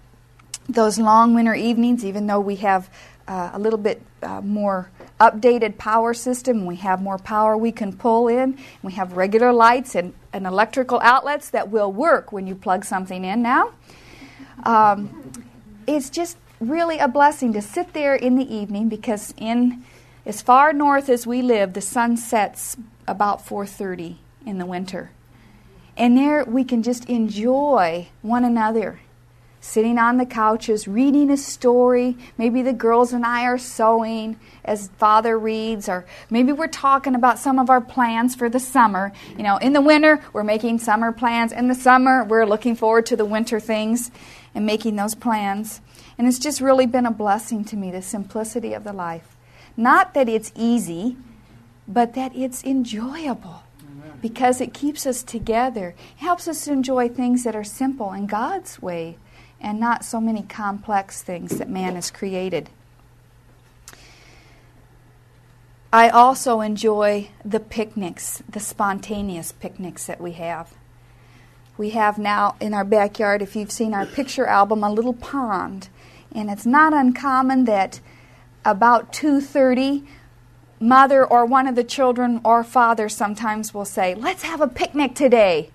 [0.68, 2.88] those long winter evenings, even though we have
[3.32, 6.66] uh, a little bit uh, more updated power system.
[6.66, 8.58] We have more power we can pull in.
[8.82, 13.24] We have regular lights and, and electrical outlets that will work when you plug something
[13.24, 13.72] in now.
[14.64, 15.44] Um,
[15.86, 19.82] it's just really a blessing to sit there in the evening because in
[20.26, 22.76] as far north as we live, the sun sets
[23.08, 25.10] about 4:30 in the winter.
[25.96, 29.00] And there we can just enjoy one another
[29.62, 32.18] sitting on the couches, reading a story.
[32.36, 37.38] Maybe the girls and I are sewing as father reads, or maybe we're talking about
[37.38, 39.12] some of our plans for the summer.
[39.36, 41.52] You know, in the winter, we're making summer plans.
[41.52, 44.10] In the summer, we're looking forward to the winter things
[44.52, 45.80] and making those plans.
[46.18, 49.36] And it's just really been a blessing to me, the simplicity of the life.
[49.76, 51.16] Not that it's easy,
[51.86, 53.62] but that it's enjoyable
[54.20, 55.94] because it keeps us together.
[56.18, 59.18] It helps us to enjoy things that are simple in God's way
[59.62, 62.68] and not so many complex things that man has created.
[65.92, 70.74] I also enjoy the picnics, the spontaneous picnics that we have.
[71.76, 75.88] We have now in our backyard, if you've seen our picture album, a little pond.
[76.34, 78.00] And it's not uncommon that
[78.64, 80.06] about 2:30
[80.80, 85.14] mother or one of the children or father sometimes will say, "Let's have a picnic
[85.14, 85.71] today."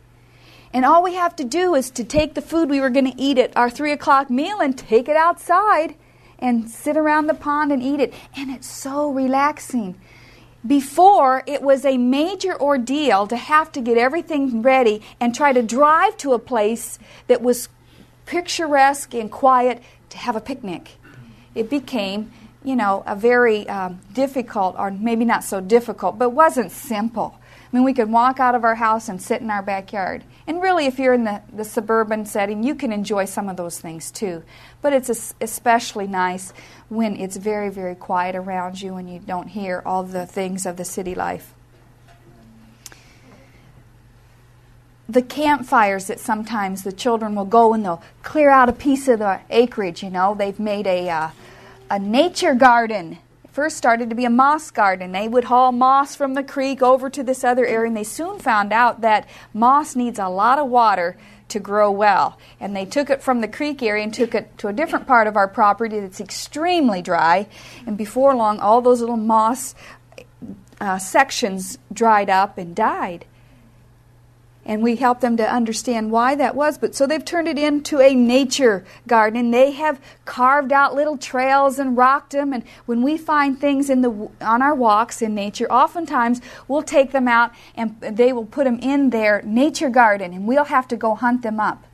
[0.78, 3.20] And all we have to do is to take the food we were going to
[3.20, 5.96] eat at our three o'clock meal and take it outside
[6.38, 8.14] and sit around the pond and eat it.
[8.36, 10.00] And it's so relaxing.
[10.68, 15.64] Before, it was a major ordeal to have to get everything ready and try to
[15.64, 17.70] drive to a place that was
[18.28, 20.92] picturesque and quiet to have a picnic.
[21.56, 22.32] It became,
[22.64, 27.40] you know, a very um, difficult, or maybe not so difficult, but wasn't simple.
[27.72, 30.24] I mean, we could walk out of our house and sit in our backyard.
[30.48, 33.78] And really, if you're in the, the suburban setting, you can enjoy some of those
[33.78, 34.44] things too.
[34.82, 36.54] But it's especially nice
[36.88, 40.78] when it's very, very quiet around you and you don't hear all the things of
[40.78, 41.54] the city life.
[45.10, 49.20] The campfires that sometimes the children will go and they'll clear out a piece of
[49.20, 51.30] the acreage, you know, they've made a, uh,
[51.90, 53.18] a nature garden
[53.58, 55.14] first started to be a moss garden.
[55.14, 58.38] They would haul moss from the creek over to this other area, and they soon
[58.38, 62.38] found out that moss needs a lot of water to grow well.
[62.60, 65.26] And they took it from the creek area and took it to a different part
[65.26, 67.48] of our property that's extremely dry.
[67.88, 69.74] And before long, all those little moss
[70.80, 73.26] uh, sections dried up and died
[74.68, 76.78] and we help them to understand why that was.
[76.78, 79.40] But so they've turned it into a nature garden.
[79.40, 82.54] and They have carved out little trails and rocked them.
[82.54, 87.12] And when we find things in the on our walks in nature, oftentimes we'll take
[87.12, 90.98] them out and they will put them in their nature garden, and we'll have to
[90.98, 91.87] go hunt them up.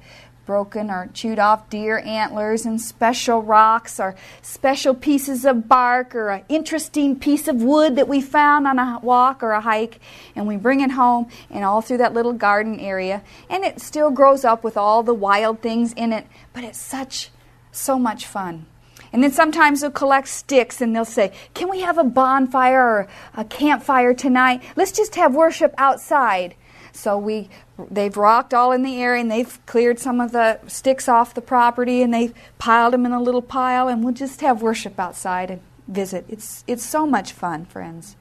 [0.45, 6.29] Broken or chewed off deer antlers and special rocks or special pieces of bark or
[6.29, 9.99] an interesting piece of wood that we found on a walk or a hike
[10.35, 14.11] and we bring it home and all through that little garden area and it still
[14.11, 17.29] grows up with all the wild things in it but it's such
[17.71, 18.65] so much fun
[19.13, 23.07] and then sometimes they'll collect sticks and they'll say, Can we have a bonfire or
[23.35, 24.63] a campfire tonight?
[24.75, 26.55] Let's just have worship outside.
[26.93, 27.49] So we
[27.89, 31.41] they've rocked all in the area and they've cleared some of the sticks off the
[31.41, 35.49] property and they've piled them in a little pile and we'll just have worship outside
[35.49, 36.25] and visit.
[36.29, 38.15] It's it's so much fun, friends.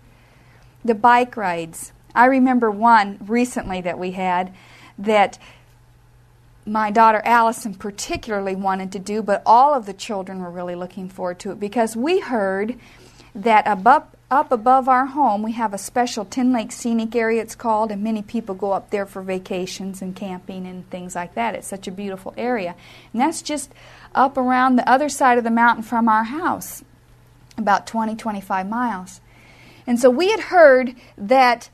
[0.85, 1.93] The bike rides.
[2.15, 4.53] I remember one recently that we had
[4.99, 5.39] that
[6.65, 11.09] my daughter Allison particularly wanted to do, but all of the children were really looking
[11.09, 12.79] forward to it because we heard
[13.35, 17.55] that above up above our home, we have a special Ten Lakes Scenic Area, it's
[17.55, 21.55] called, and many people go up there for vacations and camping and things like that.
[21.55, 22.75] It's such a beautiful area.
[23.13, 23.71] And that's just
[24.15, 26.83] up around the other side of the mountain from our house,
[27.59, 29.21] about 20, 25 miles.
[29.87, 31.69] And so we had heard that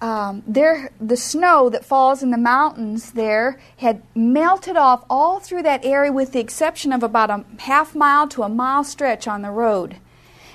[0.00, 5.62] um, there, the snow that falls in the mountains there had melted off all through
[5.64, 9.42] that area with the exception of about a half mile to a mile stretch on
[9.42, 9.98] the road.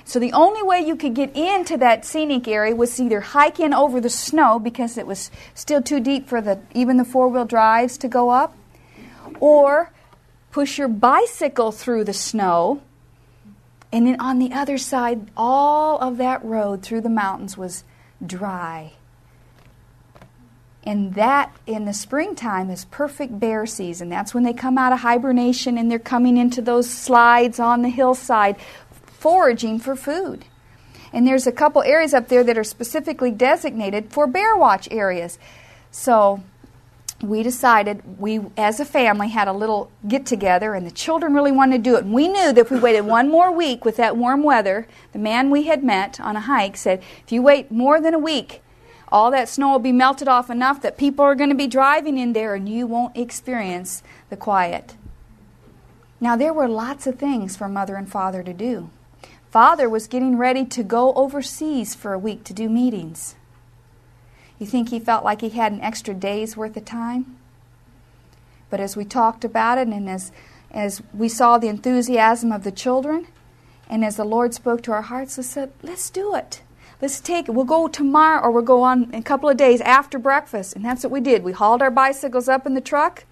[0.08, 3.74] So the only way you could get into that scenic area was either hike in
[3.74, 7.98] over the snow because it was still too deep for the even the four-wheel drives
[7.98, 8.56] to go up,
[9.38, 9.92] or
[10.50, 12.80] push your bicycle through the snow.
[13.92, 17.84] And then on the other side, all of that road through the mountains was
[18.24, 18.94] dry.
[20.84, 24.08] And that in the springtime is perfect bear season.
[24.08, 27.90] That's when they come out of hibernation and they're coming into those slides on the
[27.90, 28.56] hillside
[29.18, 30.44] foraging for food.
[31.12, 35.38] And there's a couple areas up there that are specifically designated for bear watch areas.
[35.90, 36.42] So
[37.20, 41.50] we decided we as a family had a little get together and the children really
[41.50, 43.96] wanted to do it and we knew that if we waited one more week with
[43.96, 47.72] that warm weather the man we had met on a hike said if you wait
[47.72, 48.62] more than a week
[49.10, 52.18] all that snow will be melted off enough that people are going to be driving
[52.18, 54.00] in there and you won't experience
[54.30, 54.94] the quiet
[56.20, 58.90] now there were lots of things for mother and father to do
[59.50, 63.34] Father was getting ready to go overseas for a week to do meetings.
[64.58, 67.36] You think he felt like he had an extra day's worth of time?
[68.70, 70.32] But as we talked about it and as,
[70.70, 73.28] as we saw the enthusiasm of the children,
[73.88, 76.60] and as the Lord spoke to our hearts, we said, let's do it.
[77.00, 77.52] Let's take it.
[77.52, 80.76] We'll go tomorrow or we'll go on a couple of days after breakfast.
[80.76, 81.42] And that's what we did.
[81.42, 83.24] We hauled our bicycles up in the truck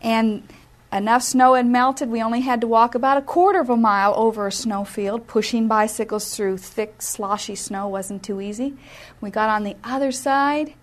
[0.00, 0.46] and
[0.92, 4.12] Enough snow had melted, we only had to walk about a quarter of a mile
[4.16, 5.28] over a snowfield.
[5.28, 8.76] Pushing bicycles through thick, sloshy snow wasn't too easy.
[9.20, 10.74] We got on the other side,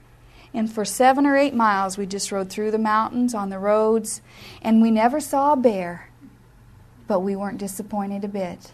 [0.54, 4.22] and for seven or eight miles, we just rode through the mountains on the roads,
[4.62, 6.10] and we never saw a bear,
[7.06, 8.72] but we weren't disappointed a bit.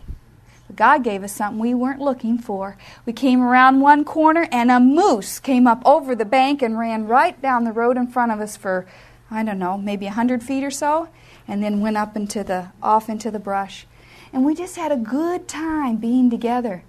[0.76, 2.78] God gave us something we weren't looking for.
[3.08, 7.08] We came around one corner, and a moose came up over the bank and ran
[7.08, 8.86] right down the road in front of us for,
[9.32, 11.10] I don't know, maybe a hundred feet or so
[11.48, 13.86] and then went up into the off into the brush.
[14.32, 16.84] And we just had a good time being together.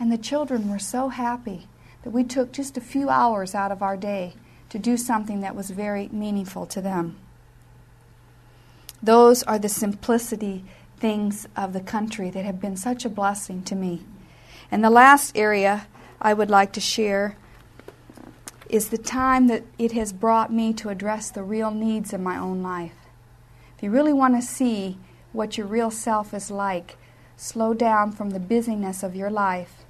[0.00, 1.68] And the children were so happy
[2.02, 4.34] that we took just a few hours out of our day
[4.70, 7.16] to do something that was very meaningful to them.
[9.02, 10.64] Those are the simplicity
[10.98, 14.02] things of the country that have been such a blessing to me.
[14.70, 15.86] And the last area
[16.20, 17.36] I would like to share
[18.68, 22.36] is the time that it has brought me to address the real needs of my
[22.36, 22.97] own life.
[23.78, 24.98] If you really want to see
[25.30, 26.96] what your real self is like,
[27.36, 29.84] slow down from the busyness of your life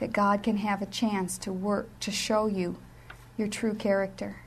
[0.00, 2.78] that God can have a chance to work to show you
[3.36, 4.38] your true character.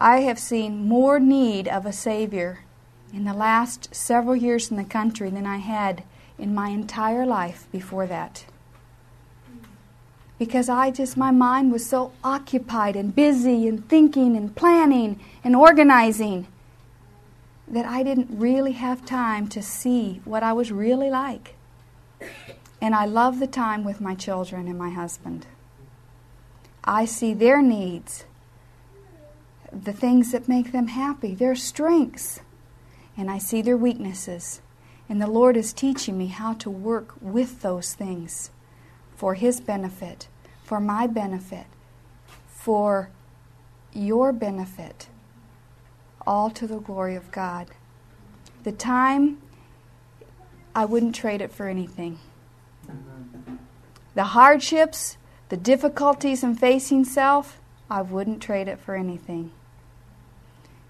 [0.00, 2.64] I have seen more need of a Savior
[3.12, 6.02] in the last several years in the country than I had
[6.36, 8.44] in my entire life before that
[10.38, 15.54] because I just, my mind was so occupied and busy and thinking and planning and
[15.54, 16.46] organizing
[17.68, 21.54] that I didn't really have time to see what I was really like.
[22.80, 25.46] And I love the time with my children and my husband.
[26.82, 28.24] I see their needs,
[29.72, 32.40] the things that make them happy, their strengths,
[33.16, 34.60] and I see their weaknesses.
[35.08, 38.50] And the Lord is teaching me how to work with those things
[39.16, 40.28] for His benefit,
[40.64, 41.66] for my benefit,
[42.48, 43.10] for
[43.92, 45.08] your benefit,
[46.26, 47.68] all to the glory of God.
[48.64, 49.38] The time,
[50.74, 52.18] I wouldn't trade it for anything.
[54.14, 55.16] The hardships,
[55.50, 57.60] the difficulties in facing self,
[57.90, 59.52] I wouldn't trade it for anything.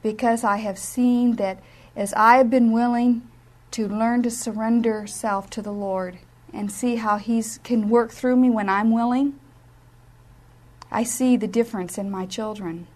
[0.03, 1.59] because I have seen that
[1.97, 3.23] as I have been willing
[3.73, 6.19] to learn to surrender self to the Lord
[6.55, 9.39] and see how He can work through me when I'm willing,
[10.91, 12.87] I see the difference in my children.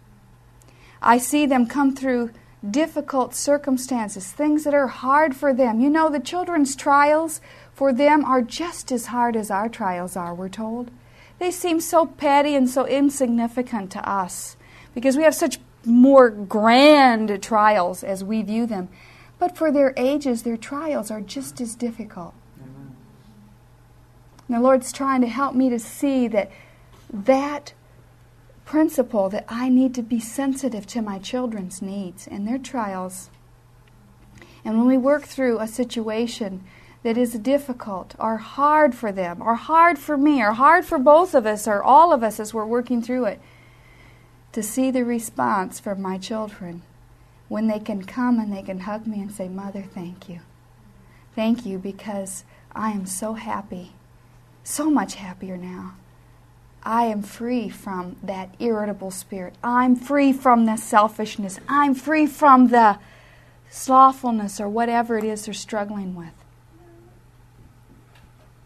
[1.03, 2.31] I see them come through
[2.69, 5.81] difficult circumstances, things that are hard for them.
[5.81, 7.41] You know, the children's trials
[7.73, 10.91] for them are just as hard as our trials are, we're told.
[11.39, 14.57] They seem so petty and so insignificant to us
[14.95, 18.89] because we have such more grand trials as we view them.
[19.39, 22.35] But for their ages, their trials are just as difficult.
[24.49, 26.51] And the Lord's trying to help me to see that
[27.13, 27.75] that
[28.65, 33.31] principle that I need to be sensitive to my children's needs and their trials.
[34.65, 36.65] And when we work through a situation
[37.03, 41.35] that is difficult or hard for them or hard for me or hard for both
[41.35, 43.41] of us or all of us as we're working through it,
[44.53, 46.83] to see the response from my children
[47.49, 50.41] when they can come and they can hug me and say, Mother, thank you.
[51.35, 53.93] Thank you because I am so happy,
[54.65, 55.95] so much happier now.
[56.83, 59.55] I am free from that irritable spirit.
[59.63, 61.59] I'm free from the selfishness.
[61.69, 62.99] I'm free from the
[63.71, 66.33] slothfulness or whatever it is they're struggling with.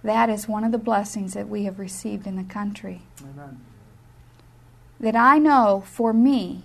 [0.05, 3.03] That is one of the blessings that we have received in the country.
[3.21, 3.61] Amen.
[4.99, 6.65] That I know for me,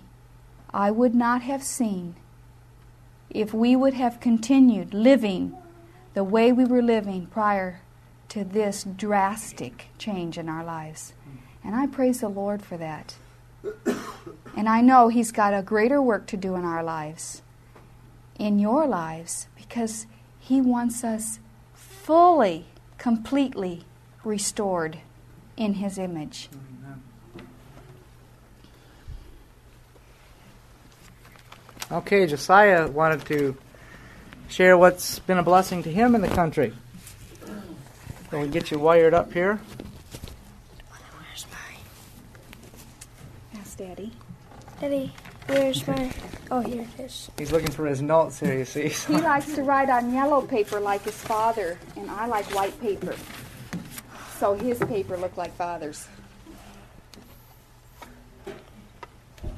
[0.70, 2.16] I would not have seen
[3.30, 5.56] if we would have continued living
[6.14, 7.80] the way we were living prior
[8.30, 11.12] to this drastic change in our lives.
[11.64, 13.16] And I praise the Lord for that.
[14.56, 17.42] And I know He's got a greater work to do in our lives,
[18.38, 20.06] in your lives, because
[20.38, 21.38] He wants us
[21.74, 22.66] fully,
[22.98, 23.84] completely
[24.24, 24.98] restored
[25.56, 26.48] in His image.
[31.90, 33.56] Okay, Josiah wanted to
[34.48, 36.74] share what's been a blessing to him in the country.
[38.30, 39.58] Can we get you wired up here?
[40.90, 41.82] Where's mine?
[43.54, 44.12] Yes, Daddy.
[44.80, 45.12] Daddy,
[45.46, 46.12] where's my?
[46.50, 47.30] Oh, here it is.
[47.38, 48.88] He's looking for his notes here, you see.
[48.88, 53.14] He likes to write on yellow paper like his father, and I like white paper.
[54.38, 56.06] So his paper looked like father's.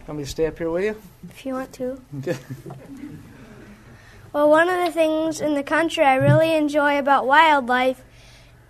[0.06, 0.96] Want me to stay up here with you?
[1.28, 2.00] If you want to.
[4.32, 8.02] Well, one of the things in the country I really enjoy about wildlife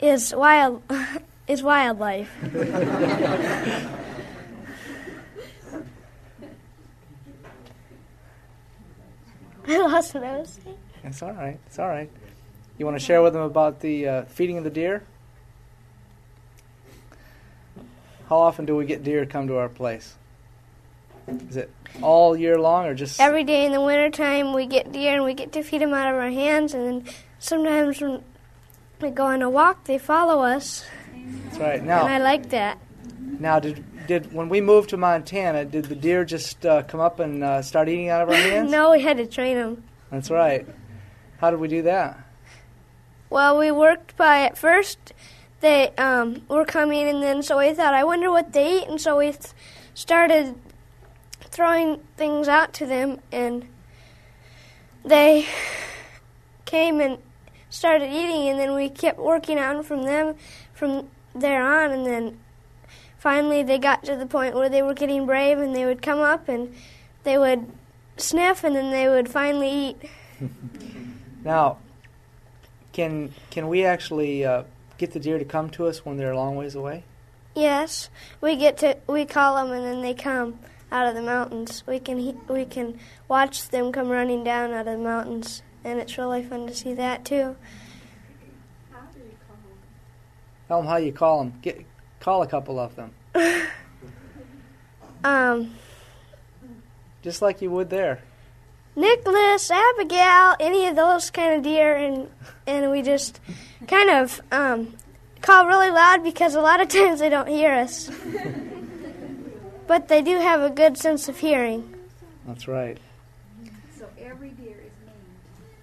[0.03, 0.83] is wild
[1.49, 2.31] is wildlife.
[9.67, 10.77] I lost what I was saying.
[11.05, 11.59] It's all right.
[11.67, 12.11] It's all right.
[12.79, 15.03] You want to share with them about the uh, feeding of the deer?
[18.29, 20.15] How often do we get deer come to our place?
[21.29, 21.71] Is it
[22.03, 25.35] all year long or just Every day in the wintertime, we get deer and we
[25.35, 26.75] get to feed them out of our hands.
[26.75, 28.23] And then sometimes when
[29.03, 30.85] we go on a walk, they follow us.
[31.45, 31.83] That's right.
[31.83, 32.79] Now, and I like that.
[33.39, 37.21] now did did when we moved to Montana, did the deer just uh, come up
[37.21, 38.71] and uh, start eating out of our hands?
[38.71, 39.83] no, we had to train them.
[40.11, 40.67] That's right.
[41.39, 42.19] How did we do that?
[43.31, 45.13] Well, we worked by at first
[45.61, 49.01] they um, were coming, and then so we thought, I wonder what they eat, and
[49.01, 49.53] so we th-
[49.95, 50.55] started
[51.41, 53.69] throwing things out to them, and
[55.05, 55.47] they
[56.65, 57.19] came and
[57.71, 60.35] started eating, and then we kept working on from them
[60.75, 62.39] from there on, and then
[63.18, 66.18] finally they got to the point where they were getting brave, and they would come
[66.18, 66.75] up and
[67.25, 67.66] they would
[68.18, 69.97] sniff, and then they would finally eat.
[71.43, 71.79] Now,
[72.93, 74.64] can can we actually uh,
[74.99, 77.05] get the deer to come to us when they're a long ways away?
[77.55, 78.11] Yes,
[78.41, 80.59] we get to we call them and then they come
[80.93, 81.83] out of the mountains.
[81.87, 82.99] We can we can
[83.29, 86.95] watch them come running down out of the mountains, and it's really fun to see
[86.95, 87.57] that too.
[90.68, 91.55] Tell them how you call them.
[91.62, 91.85] Get
[92.20, 93.12] call a couple of them,
[95.24, 95.74] Um,
[97.22, 98.22] just like you would there.
[98.97, 102.28] Nicholas, Abigail, any of those kind of deer, and
[102.66, 103.41] and we just
[103.87, 104.95] kind of um,
[105.43, 108.11] call really loud because a lot of times they don't hear us,
[109.87, 111.95] but they do have a good sense of hearing.
[112.47, 112.99] That's right.
[113.99, 115.00] So every deer is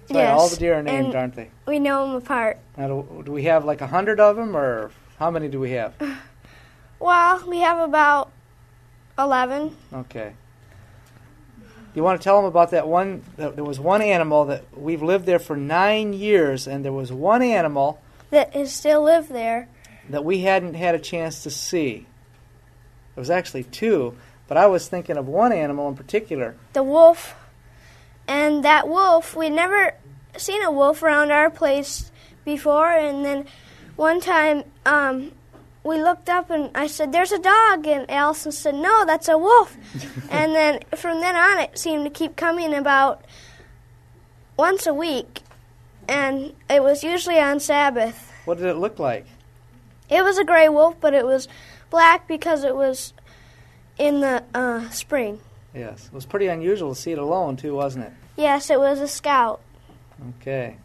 [0.07, 0.27] That's right.
[0.29, 1.49] All the deer are and named, aren't they?
[1.65, 2.59] We know them apart.
[2.77, 5.71] Now, do, do we have like a hundred of them, or how many do we
[5.71, 5.93] have?
[6.99, 8.31] Well, we have about
[9.19, 9.75] eleven.
[9.93, 10.33] Okay.
[11.93, 13.21] You want to tell them about that one?
[13.37, 17.11] that There was one animal that we've lived there for nine years, and there was
[17.11, 18.01] one animal
[18.31, 19.67] that is still live there.
[20.09, 22.07] that we hadn't had a chance to see.
[23.13, 24.15] There was actually two,
[24.47, 26.55] but I was thinking of one animal in particular.
[26.73, 27.35] The wolf.
[28.27, 29.93] And that wolf, we'd never
[30.35, 32.11] seen a wolf around our place
[32.43, 32.91] before.
[32.91, 33.45] And then
[33.95, 35.31] one time um,
[35.83, 37.87] we looked up and I said, There's a dog.
[37.87, 39.77] And Allison said, No, that's a wolf.
[40.29, 43.23] and then from then on, it seemed to keep coming about
[44.57, 45.41] once a week.
[46.07, 48.31] And it was usually on Sabbath.
[48.45, 49.25] What did it look like?
[50.09, 51.49] It was a gray wolf, but it was
[51.89, 53.13] black because it was
[53.97, 55.39] in the uh, spring.
[55.77, 56.07] Yes.
[56.07, 58.13] It was pretty unusual to see it alone, too, wasn't it?
[58.35, 59.61] Yes, it was a scout.
[60.39, 60.77] Okay.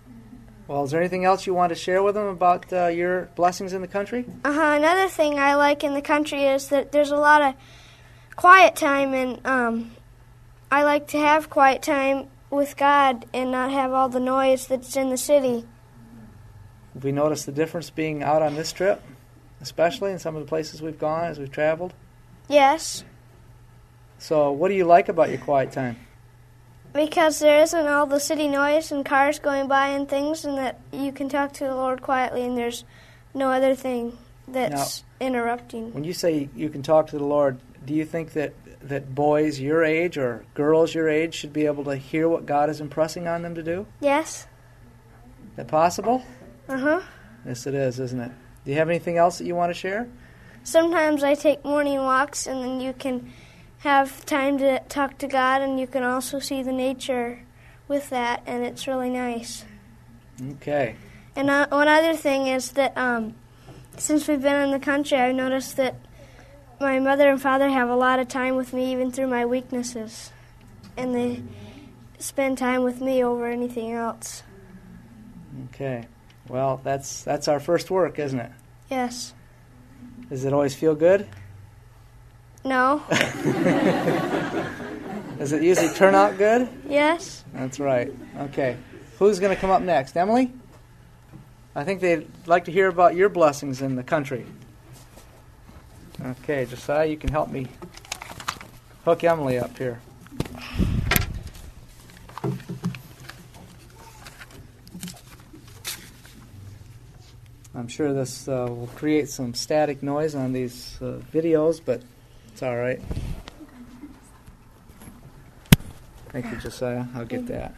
[0.69, 3.73] Well, is there anything else you want to share with them about uh, your blessings
[3.73, 4.25] in the country?
[4.45, 4.75] Uh huh.
[4.77, 7.55] Another thing I like in the country is that there's a lot of
[8.37, 9.93] quiet time, and um,
[10.71, 14.97] I like to have quiet time with God and not have all the noise that's
[14.97, 15.67] in the city.
[16.95, 19.03] Have we noticed the difference being out on this trip,
[19.61, 21.95] especially in some of the places we've gone as we've traveled?
[22.49, 23.05] Yes,
[24.23, 25.97] So, what do you like about your quiet time?
[26.93, 30.79] because there isn't all the city noise and cars going by and things, and that
[30.93, 32.85] you can talk to the Lord quietly, and there's
[33.35, 34.17] no other thing
[34.47, 35.93] that's interrupting.
[35.93, 38.53] When you say you can talk to the Lord, do you think that,
[38.83, 42.69] that boys your age or girls your age should be able to hear what God
[42.69, 43.87] is impressing on them to do?
[44.01, 44.47] Yes.
[45.51, 46.23] Is that possible?
[46.69, 47.01] Uh huh.
[47.47, 48.33] Yes, it is, isn't it?
[48.65, 50.09] Do you have anything else that you want to share?
[50.63, 53.33] Sometimes I take morning walks, and then you can
[53.83, 57.43] have time to talk to God, and you can also see the nature
[57.89, 59.65] with that, and it's really nice.
[60.53, 60.95] Okay.
[61.35, 63.35] And uh, one other thing is that um,
[63.97, 65.97] since we've been in the country, I've noticed that
[66.81, 70.31] my mother and father have a lot of time with me, even through my weaknesses,
[70.97, 71.43] and they
[72.19, 74.45] spend time with me over anything else.
[75.67, 76.07] Okay.
[76.49, 78.53] Well, that's that's our first work, isn't it?
[78.91, 79.35] Yes.
[80.29, 81.29] Does it always feel good?
[82.65, 83.03] No.
[85.39, 86.69] Does it usually turn out good?
[86.89, 87.45] yes.
[87.53, 88.13] That's right.
[88.39, 88.77] Okay.
[89.19, 90.17] Who's going to come up next?
[90.17, 90.53] Emily?
[91.75, 94.47] I think they'd like to hear about your blessings in the country.
[96.25, 97.67] Okay, Josiah, you can help me
[99.05, 100.01] hook Emily up here.
[107.75, 112.03] I'm sure this uh, will create some static noise on these uh, videos, but
[112.63, 113.01] it's all right.
[116.29, 117.07] Thank you, Josiah.
[117.13, 117.75] I'll get that.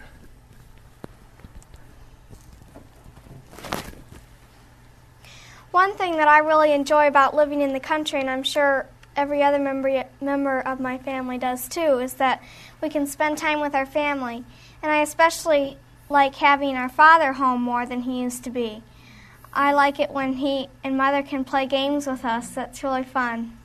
[5.70, 9.42] One thing that I really enjoy about living in the country, and I'm sure every
[9.42, 12.42] other member member of my family does too, is that
[12.82, 14.44] we can spend time with our family.
[14.82, 15.78] And I especially
[16.10, 18.82] like having our father home more than he used to be.
[19.50, 22.50] I like it when he and mother can play games with us.
[22.50, 23.56] That's really fun.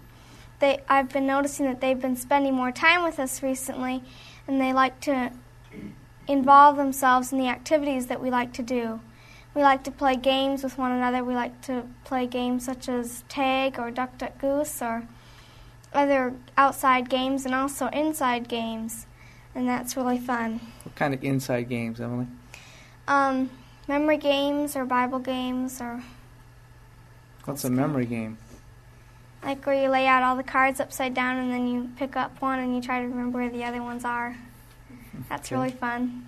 [0.59, 4.03] They, I've been noticing that they've been spending more time with us recently,
[4.47, 5.31] and they like to
[6.27, 8.99] involve themselves in the activities that we like to do.
[9.55, 11.23] We like to play games with one another.
[11.23, 15.07] We like to play games such as tag or duck, duck, goose or
[15.91, 19.07] other outside games and also inside games.
[19.55, 20.59] And that's really fun.
[20.83, 22.27] What kind of inside games, Emily?
[23.07, 23.49] Um,
[23.87, 26.03] memory games or Bible games or
[27.45, 28.37] What's a memory game?
[29.43, 32.41] Like where you lay out all the cards upside down and then you pick up
[32.41, 34.37] one and you try to remember where the other ones are.
[35.29, 36.25] That's really fun.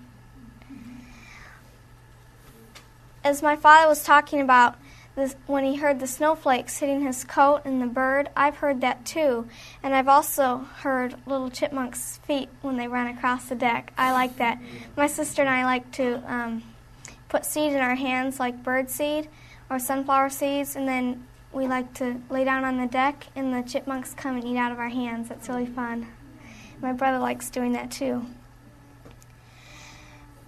[3.23, 4.75] As my father was talking about
[5.15, 9.05] this, when he heard the snowflakes hitting his coat and the bird, I've heard that
[9.05, 9.47] too.
[9.83, 13.93] And I've also heard little chipmunks' feet when they run across the deck.
[13.97, 14.59] I like that.
[14.95, 16.63] My sister and I like to um,
[17.29, 19.27] put seed in our hands, like bird seed
[19.69, 23.67] or sunflower seeds, and then we like to lay down on the deck and the
[23.67, 25.29] chipmunks come and eat out of our hands.
[25.29, 26.07] That's really fun.
[26.81, 28.25] My brother likes doing that too.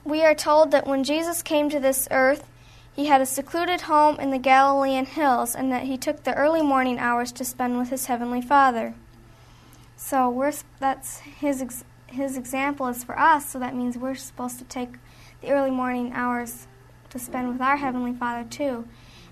[0.03, 2.47] We are told that when Jesus came to this earth,
[2.95, 6.61] he had a secluded home in the Galilean hills and that he took the early
[6.61, 8.93] morning hours to spend with his heavenly Father.
[9.95, 14.59] So we're that's his ex- his example is for us, so that means we're supposed
[14.59, 14.95] to take
[15.41, 16.67] the early morning hours
[17.09, 18.87] to spend with our heavenly Father too,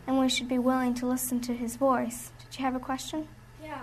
[0.07, 2.31] and we should be willing to listen to his voice.
[2.49, 3.27] Did you have a question?
[3.63, 3.81] Yeah.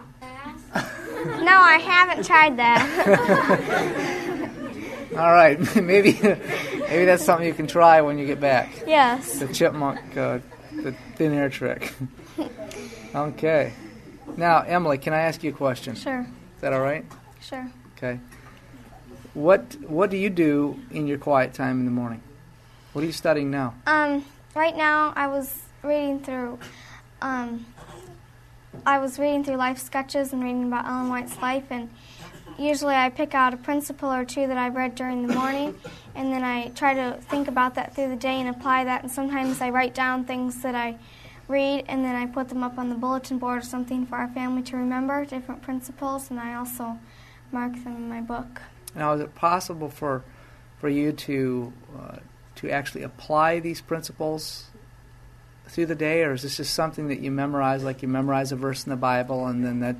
[1.42, 4.14] No, I haven't tried that.
[5.16, 8.70] All right, maybe maybe that's something you can try when you get back.
[8.86, 9.38] yes.
[9.38, 10.38] The chipmunk, uh,
[10.72, 11.92] the thin air trick.
[13.14, 13.72] okay.
[14.36, 15.94] Now, Emily, can I ask you a question?
[15.94, 16.20] Sure.
[16.56, 17.04] Is that all right?
[17.40, 17.70] Sure.
[17.96, 18.20] Okay.
[19.34, 22.22] What What do you do in your quiet time in the morning?
[22.92, 23.74] What are you studying now?
[23.86, 26.58] Um, right now I was reading through
[27.20, 27.66] um,
[28.86, 31.88] I was reading through life sketches and reading about Ellen White's life and
[32.58, 35.78] usually I pick out a principle or two that I've read during the morning,
[36.14, 39.02] and then I try to think about that through the day and apply that.
[39.02, 40.98] And sometimes I write down things that I
[41.46, 44.28] read, and then I put them up on the bulletin board or something for our
[44.28, 46.98] family to remember different principles, and I also
[47.52, 48.60] mark them in my book.
[48.94, 50.24] Now, is it possible for
[50.78, 52.16] for you to uh,
[52.56, 54.66] to actually apply these principles
[55.68, 58.56] through the day, or is this just something that you memorize, like you memorize a
[58.56, 59.96] verse in the Bible, and then that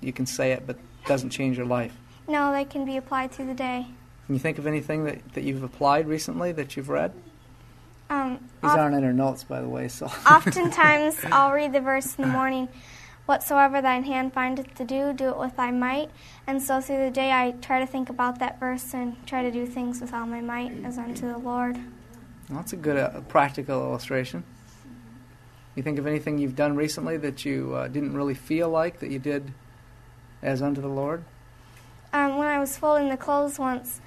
[0.00, 1.96] you can say it, but doesn't change your life?
[2.26, 3.86] No, they can be applied through the day.
[4.26, 7.12] Can you think of anything that, that you've applied recently that you've read?
[8.10, 9.88] Um, These oft- aren't in our notes, by the way.
[9.88, 12.68] So oftentimes I'll read the verse in the morning.
[13.26, 16.10] Whatsoever thine hand findeth to do, do it with thy might.
[16.46, 19.50] And so through the day, I try to think about that verse and try to
[19.50, 21.76] do things with all my might as unto the Lord.
[21.76, 24.44] Well, that's a good uh, practical illustration.
[25.78, 29.12] You think of anything you've done recently that you uh, didn't really feel like that
[29.12, 29.52] you did
[30.42, 31.22] as unto the Lord?
[32.12, 34.00] Um, when I was folding the clothes once,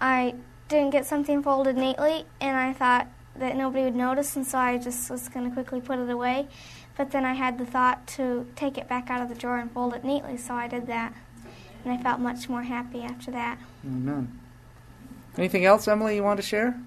[0.00, 0.36] I
[0.68, 4.78] didn't get something folded neatly, and I thought that nobody would notice, and so I
[4.78, 6.48] just was going to quickly put it away.
[6.96, 9.70] But then I had the thought to take it back out of the drawer and
[9.70, 11.12] fold it neatly, so I did that.
[11.84, 13.58] And I felt much more happy after that.
[13.84, 14.40] Amen.
[15.36, 16.80] Anything else, Emily, you want to share?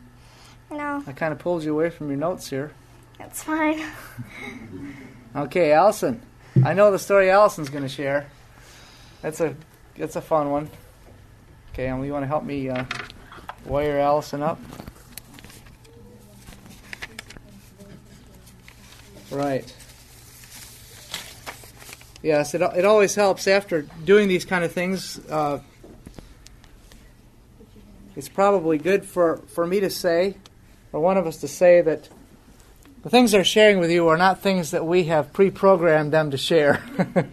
[0.72, 2.72] No, I kind of pulled you away from your notes here.
[3.18, 3.84] That's fine.
[5.36, 6.22] Okay, Allison.
[6.64, 8.28] I know the story Allison's going to share.
[9.22, 9.54] That's a
[9.98, 10.70] that's a fun one.
[11.74, 12.86] Okay, Emily, you want to help me uh,
[13.66, 14.62] wire Allison up?
[19.30, 19.76] Right.
[22.24, 25.20] Yes, it it always helps after doing these kind of things.
[25.30, 25.60] Uh,
[28.16, 30.38] it's probably good for, for me to say,
[30.94, 32.08] or one of us to say that
[33.06, 36.32] the things they're sharing with you are not things that we have pre programmed them
[36.32, 36.84] to share.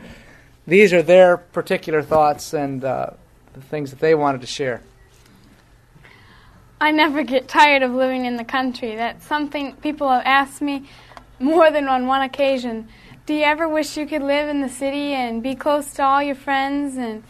[0.67, 3.13] These are their particular thoughts and uh,
[3.55, 4.83] the things that they wanted to share.
[6.79, 8.97] I never get tired of living in the country.
[8.97, 10.91] That's something people have asked me
[11.41, 12.89] more than on one occasion.
[13.25, 16.23] Do you ever wish you could live in the city and be close to all
[16.23, 17.25] your friends and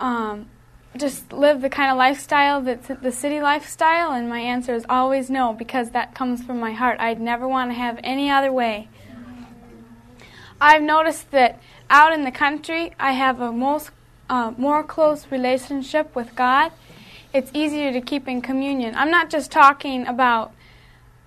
[0.00, 0.48] um,
[0.96, 4.12] just live the kind of lifestyle that's the city lifestyle?
[4.12, 6.98] And my answer is always no, because that comes from my heart.
[7.00, 8.88] I'd never want to have any other way.
[10.60, 13.90] I've noticed that out in the country, I have a most,
[14.30, 16.72] uh, more close relationship with God.
[17.32, 18.94] It's easier to keep in communion.
[18.94, 20.52] I'm not just talking about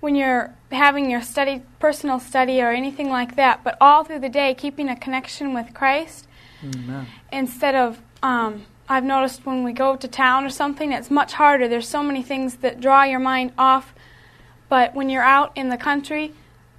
[0.00, 4.28] when you're having your study, personal study, or anything like that, but all through the
[4.28, 6.26] day, keeping a connection with Christ
[6.62, 7.06] Amen.
[7.32, 11.68] instead of um, I've noticed when we go to town or something, it's much harder.
[11.68, 13.94] There's so many things that draw your mind off.
[14.68, 16.32] But when you're out in the country,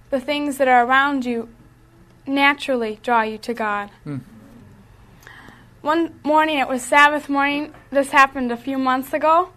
[0.09, 1.49] the things that are around you
[2.25, 3.89] naturally draw you to God.
[4.03, 4.17] Hmm.
[5.81, 7.73] One morning, it was Sabbath morning.
[7.89, 9.49] This happened a few months ago.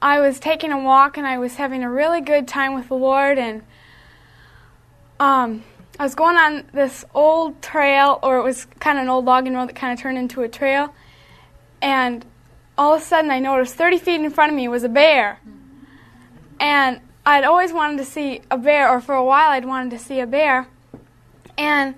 [0.00, 2.94] I was taking a walk and I was having a really good time with the
[2.94, 3.62] Lord, and
[5.20, 5.64] um,
[5.98, 9.54] I was going on this old trail, or it was kind of an old logging
[9.54, 10.94] road that kind of turned into a trail,
[11.84, 12.24] and
[12.78, 15.38] all of a sudden I noticed 30 feet in front of me was a bear.
[16.58, 19.98] And I'd always wanted to see a bear, or for a while I'd wanted to
[19.98, 20.66] see a bear.
[21.58, 21.94] And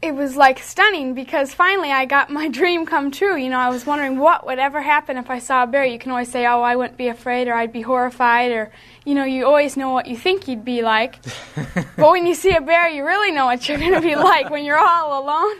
[0.00, 3.36] it was like stunning because finally I got my dream come true.
[3.36, 5.84] You know, I was wondering what would ever happen if I saw a bear.
[5.84, 8.70] You can always say, oh, I wouldn't be afraid, or I'd be horrified, or,
[9.04, 11.18] you know, you always know what you think you'd be like.
[11.74, 14.48] but when you see a bear, you really know what you're going to be like
[14.48, 15.56] when you're all alone.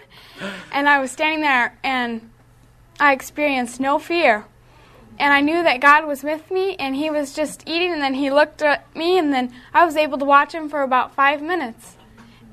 [0.70, 2.28] And I was standing there and
[3.02, 4.46] I experienced no fear.
[5.18, 8.14] And I knew that God was with me, and He was just eating, and then
[8.14, 11.42] He looked at me, and then I was able to watch Him for about five
[11.42, 11.96] minutes.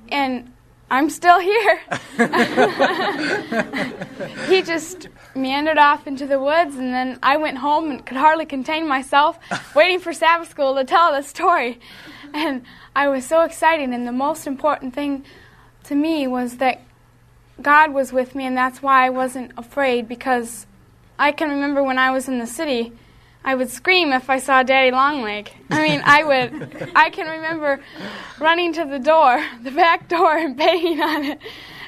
[0.09, 0.51] And
[0.89, 1.81] I'm still here.
[4.47, 8.47] he just meandered off into the woods, and then I went home and could hardly
[8.47, 9.37] contain myself,
[9.75, 11.79] waiting for Sabbath school to tell the story.
[12.33, 12.63] And
[12.95, 15.25] I was so excited, and the most important thing
[15.83, 16.81] to me was that
[17.62, 20.66] God was with me, and that's why I wasn't afraid because
[21.18, 22.93] I can remember when I was in the city,
[23.43, 25.49] I would scream if I saw Daddy Longleg.
[25.70, 26.91] I mean, I would.
[26.95, 27.80] I can remember
[28.39, 31.39] running to the door, the back door, and banging on it,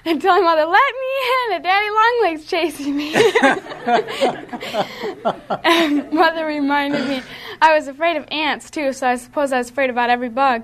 [0.05, 1.53] and telling Mother, "Let me in!
[1.55, 3.13] And Daddy Longleg's chasing me."
[5.63, 7.21] and Mother reminded me
[7.61, 10.63] I was afraid of ants too, so I suppose I was afraid about every bug.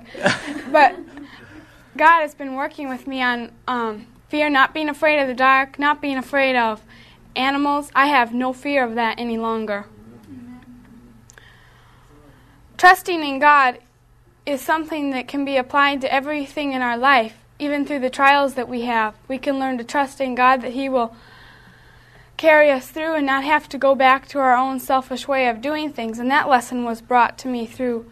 [0.72, 0.96] But
[1.96, 5.78] God has been working with me on um, fear, not being afraid of the dark,
[5.78, 6.82] not being afraid of
[7.34, 7.90] animals.
[7.94, 9.86] I have no fear of that any longer.
[12.76, 13.78] Trusting in God
[14.46, 18.54] is something that can be applied to everything in our life, even through the trials
[18.54, 19.14] that we have.
[19.26, 21.14] We can learn to trust in God that He will
[22.36, 25.60] carry us through and not have to go back to our own selfish way of
[25.60, 26.18] doing things.
[26.18, 28.10] And that lesson was brought to me through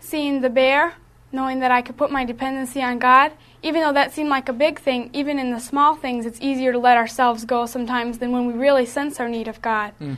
[0.00, 0.94] seeing the bear,
[1.30, 3.32] knowing that I could put my dependency on God.
[3.62, 6.72] Even though that seemed like a big thing, even in the small things, it's easier
[6.72, 9.92] to let ourselves go sometimes than when we really sense our need of God.
[10.00, 10.16] Mm.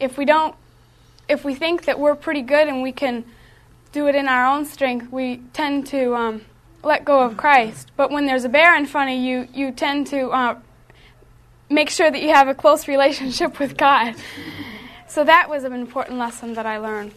[0.00, 0.56] If we don't,
[1.28, 3.24] if we think that we're pretty good and we can
[3.92, 6.42] do it in our own strength, we tend to um,
[6.82, 7.92] let go of Christ.
[7.96, 10.58] But when there's a bear in front of you, you tend to uh,
[11.70, 14.14] make sure that you have a close relationship with God.
[15.06, 17.12] So that was an important lesson that I learned.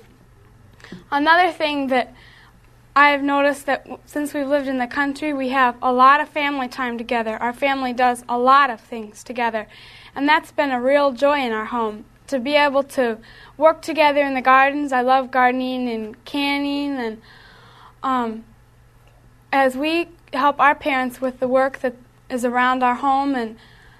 [1.12, 2.14] Another thing that
[2.98, 6.30] I have noticed that since we've lived in the country, we have a lot of
[6.30, 7.36] family time together.
[7.38, 9.68] Our family does a lot of things together.
[10.16, 13.18] And that's been a real joy in our home to be able to
[13.58, 14.94] work together in the gardens.
[14.94, 16.96] I love gardening and canning.
[16.96, 17.22] And
[18.02, 18.46] um,
[19.52, 21.96] as we help our parents with the work that
[22.30, 23.58] is around our home, and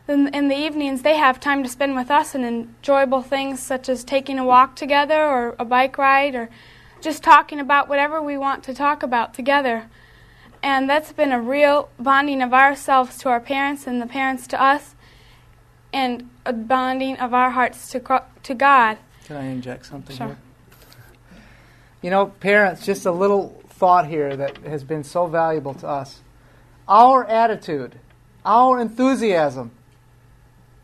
[0.08, 3.90] then in the evenings, they have time to spend with us and enjoyable things such
[3.90, 6.50] as taking a walk together or a bike ride or
[7.06, 9.88] just talking about whatever we want to talk about together.
[10.64, 14.62] And that's been a real bonding of ourselves to our parents and the parents to
[14.62, 14.96] us,
[15.94, 18.98] and a bonding of our hearts to, to God.
[19.26, 20.28] Can I inject something Sure.
[20.28, 20.38] here?
[22.02, 26.22] You know, parents, just a little thought here that has been so valuable to us.
[26.88, 28.00] Our attitude,
[28.44, 29.72] our enthusiasm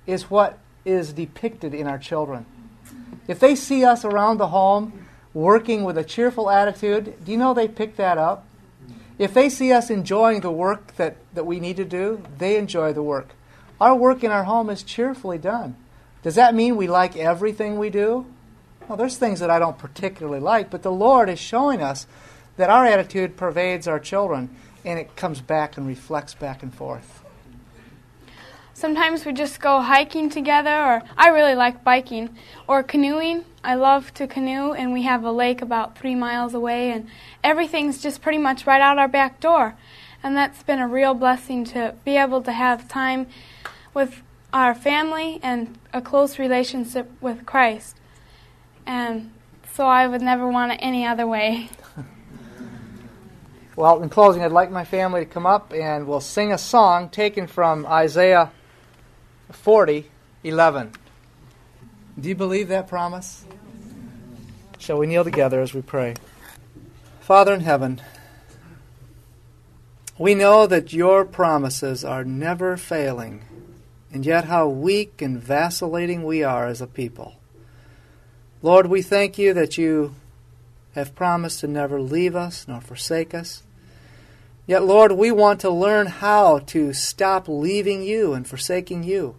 [0.05, 2.45] is what is depicted in our children.
[3.27, 7.53] If they see us around the home working with a cheerful attitude, do you know
[7.53, 8.45] they pick that up?
[9.17, 12.93] If they see us enjoying the work that, that we need to do, they enjoy
[12.93, 13.29] the work.
[13.79, 15.75] Our work in our home is cheerfully done.
[16.23, 18.25] Does that mean we like everything we do?
[18.87, 22.07] Well, there's things that I don't particularly like, but the Lord is showing us
[22.57, 27.20] that our attitude pervades our children and it comes back and reflects back and forth.
[28.81, 32.35] Sometimes we just go hiking together, or I really like biking,
[32.67, 33.45] or canoeing.
[33.63, 37.07] I love to canoe, and we have a lake about three miles away, and
[37.43, 39.75] everything's just pretty much right out our back door.
[40.23, 43.27] And that's been a real blessing to be able to have time
[43.93, 47.97] with our family and a close relationship with Christ.
[48.87, 49.29] And
[49.75, 51.69] so I would never want it any other way.
[53.73, 57.07] Well, in closing, I'd like my family to come up and we'll sing a song
[57.07, 58.51] taken from Isaiah
[59.51, 60.09] 40
[60.43, 60.91] 11.
[62.19, 63.45] Do you believe that promise?
[64.77, 66.15] Shall we kneel together as we pray?
[67.19, 68.01] Father in heaven,
[70.17, 73.43] we know that your promises are never failing,
[74.11, 77.35] and yet how weak and vacillating we are as a people.
[78.61, 80.15] Lord, we thank you that you
[80.93, 83.63] have promised to never leave us nor forsake us.
[84.71, 89.35] Yet, Lord, we want to learn how to stop leaving you and forsaking you.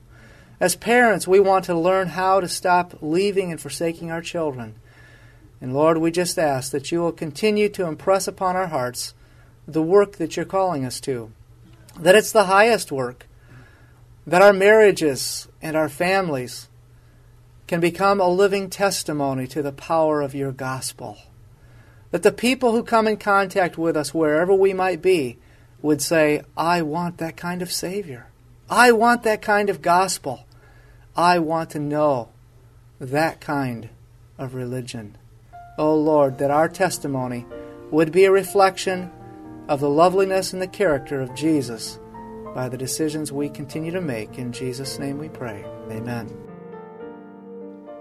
[0.60, 4.74] As parents, we want to learn how to stop leaving and forsaking our children.
[5.58, 9.14] And Lord, we just ask that you will continue to impress upon our hearts
[9.66, 11.32] the work that you're calling us to.
[11.98, 13.26] That it's the highest work.
[14.26, 16.68] That our marriages and our families
[17.66, 21.16] can become a living testimony to the power of your gospel.
[22.12, 25.38] That the people who come in contact with us, wherever we might be,
[25.82, 28.28] would say, I want that kind of Savior.
[28.70, 30.46] I want that kind of gospel.
[31.16, 32.28] I want to know
[33.00, 33.90] that kind
[34.38, 35.18] of religion.
[35.76, 37.44] Oh Lord, that our testimony
[37.90, 39.10] would be a reflection
[39.68, 41.98] of the loveliness and the character of Jesus
[42.54, 44.38] by the decisions we continue to make.
[44.38, 45.64] In Jesus' name we pray.
[45.90, 46.30] Amen.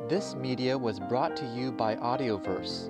[0.08, 2.90] This media was brought to you by Audioverse,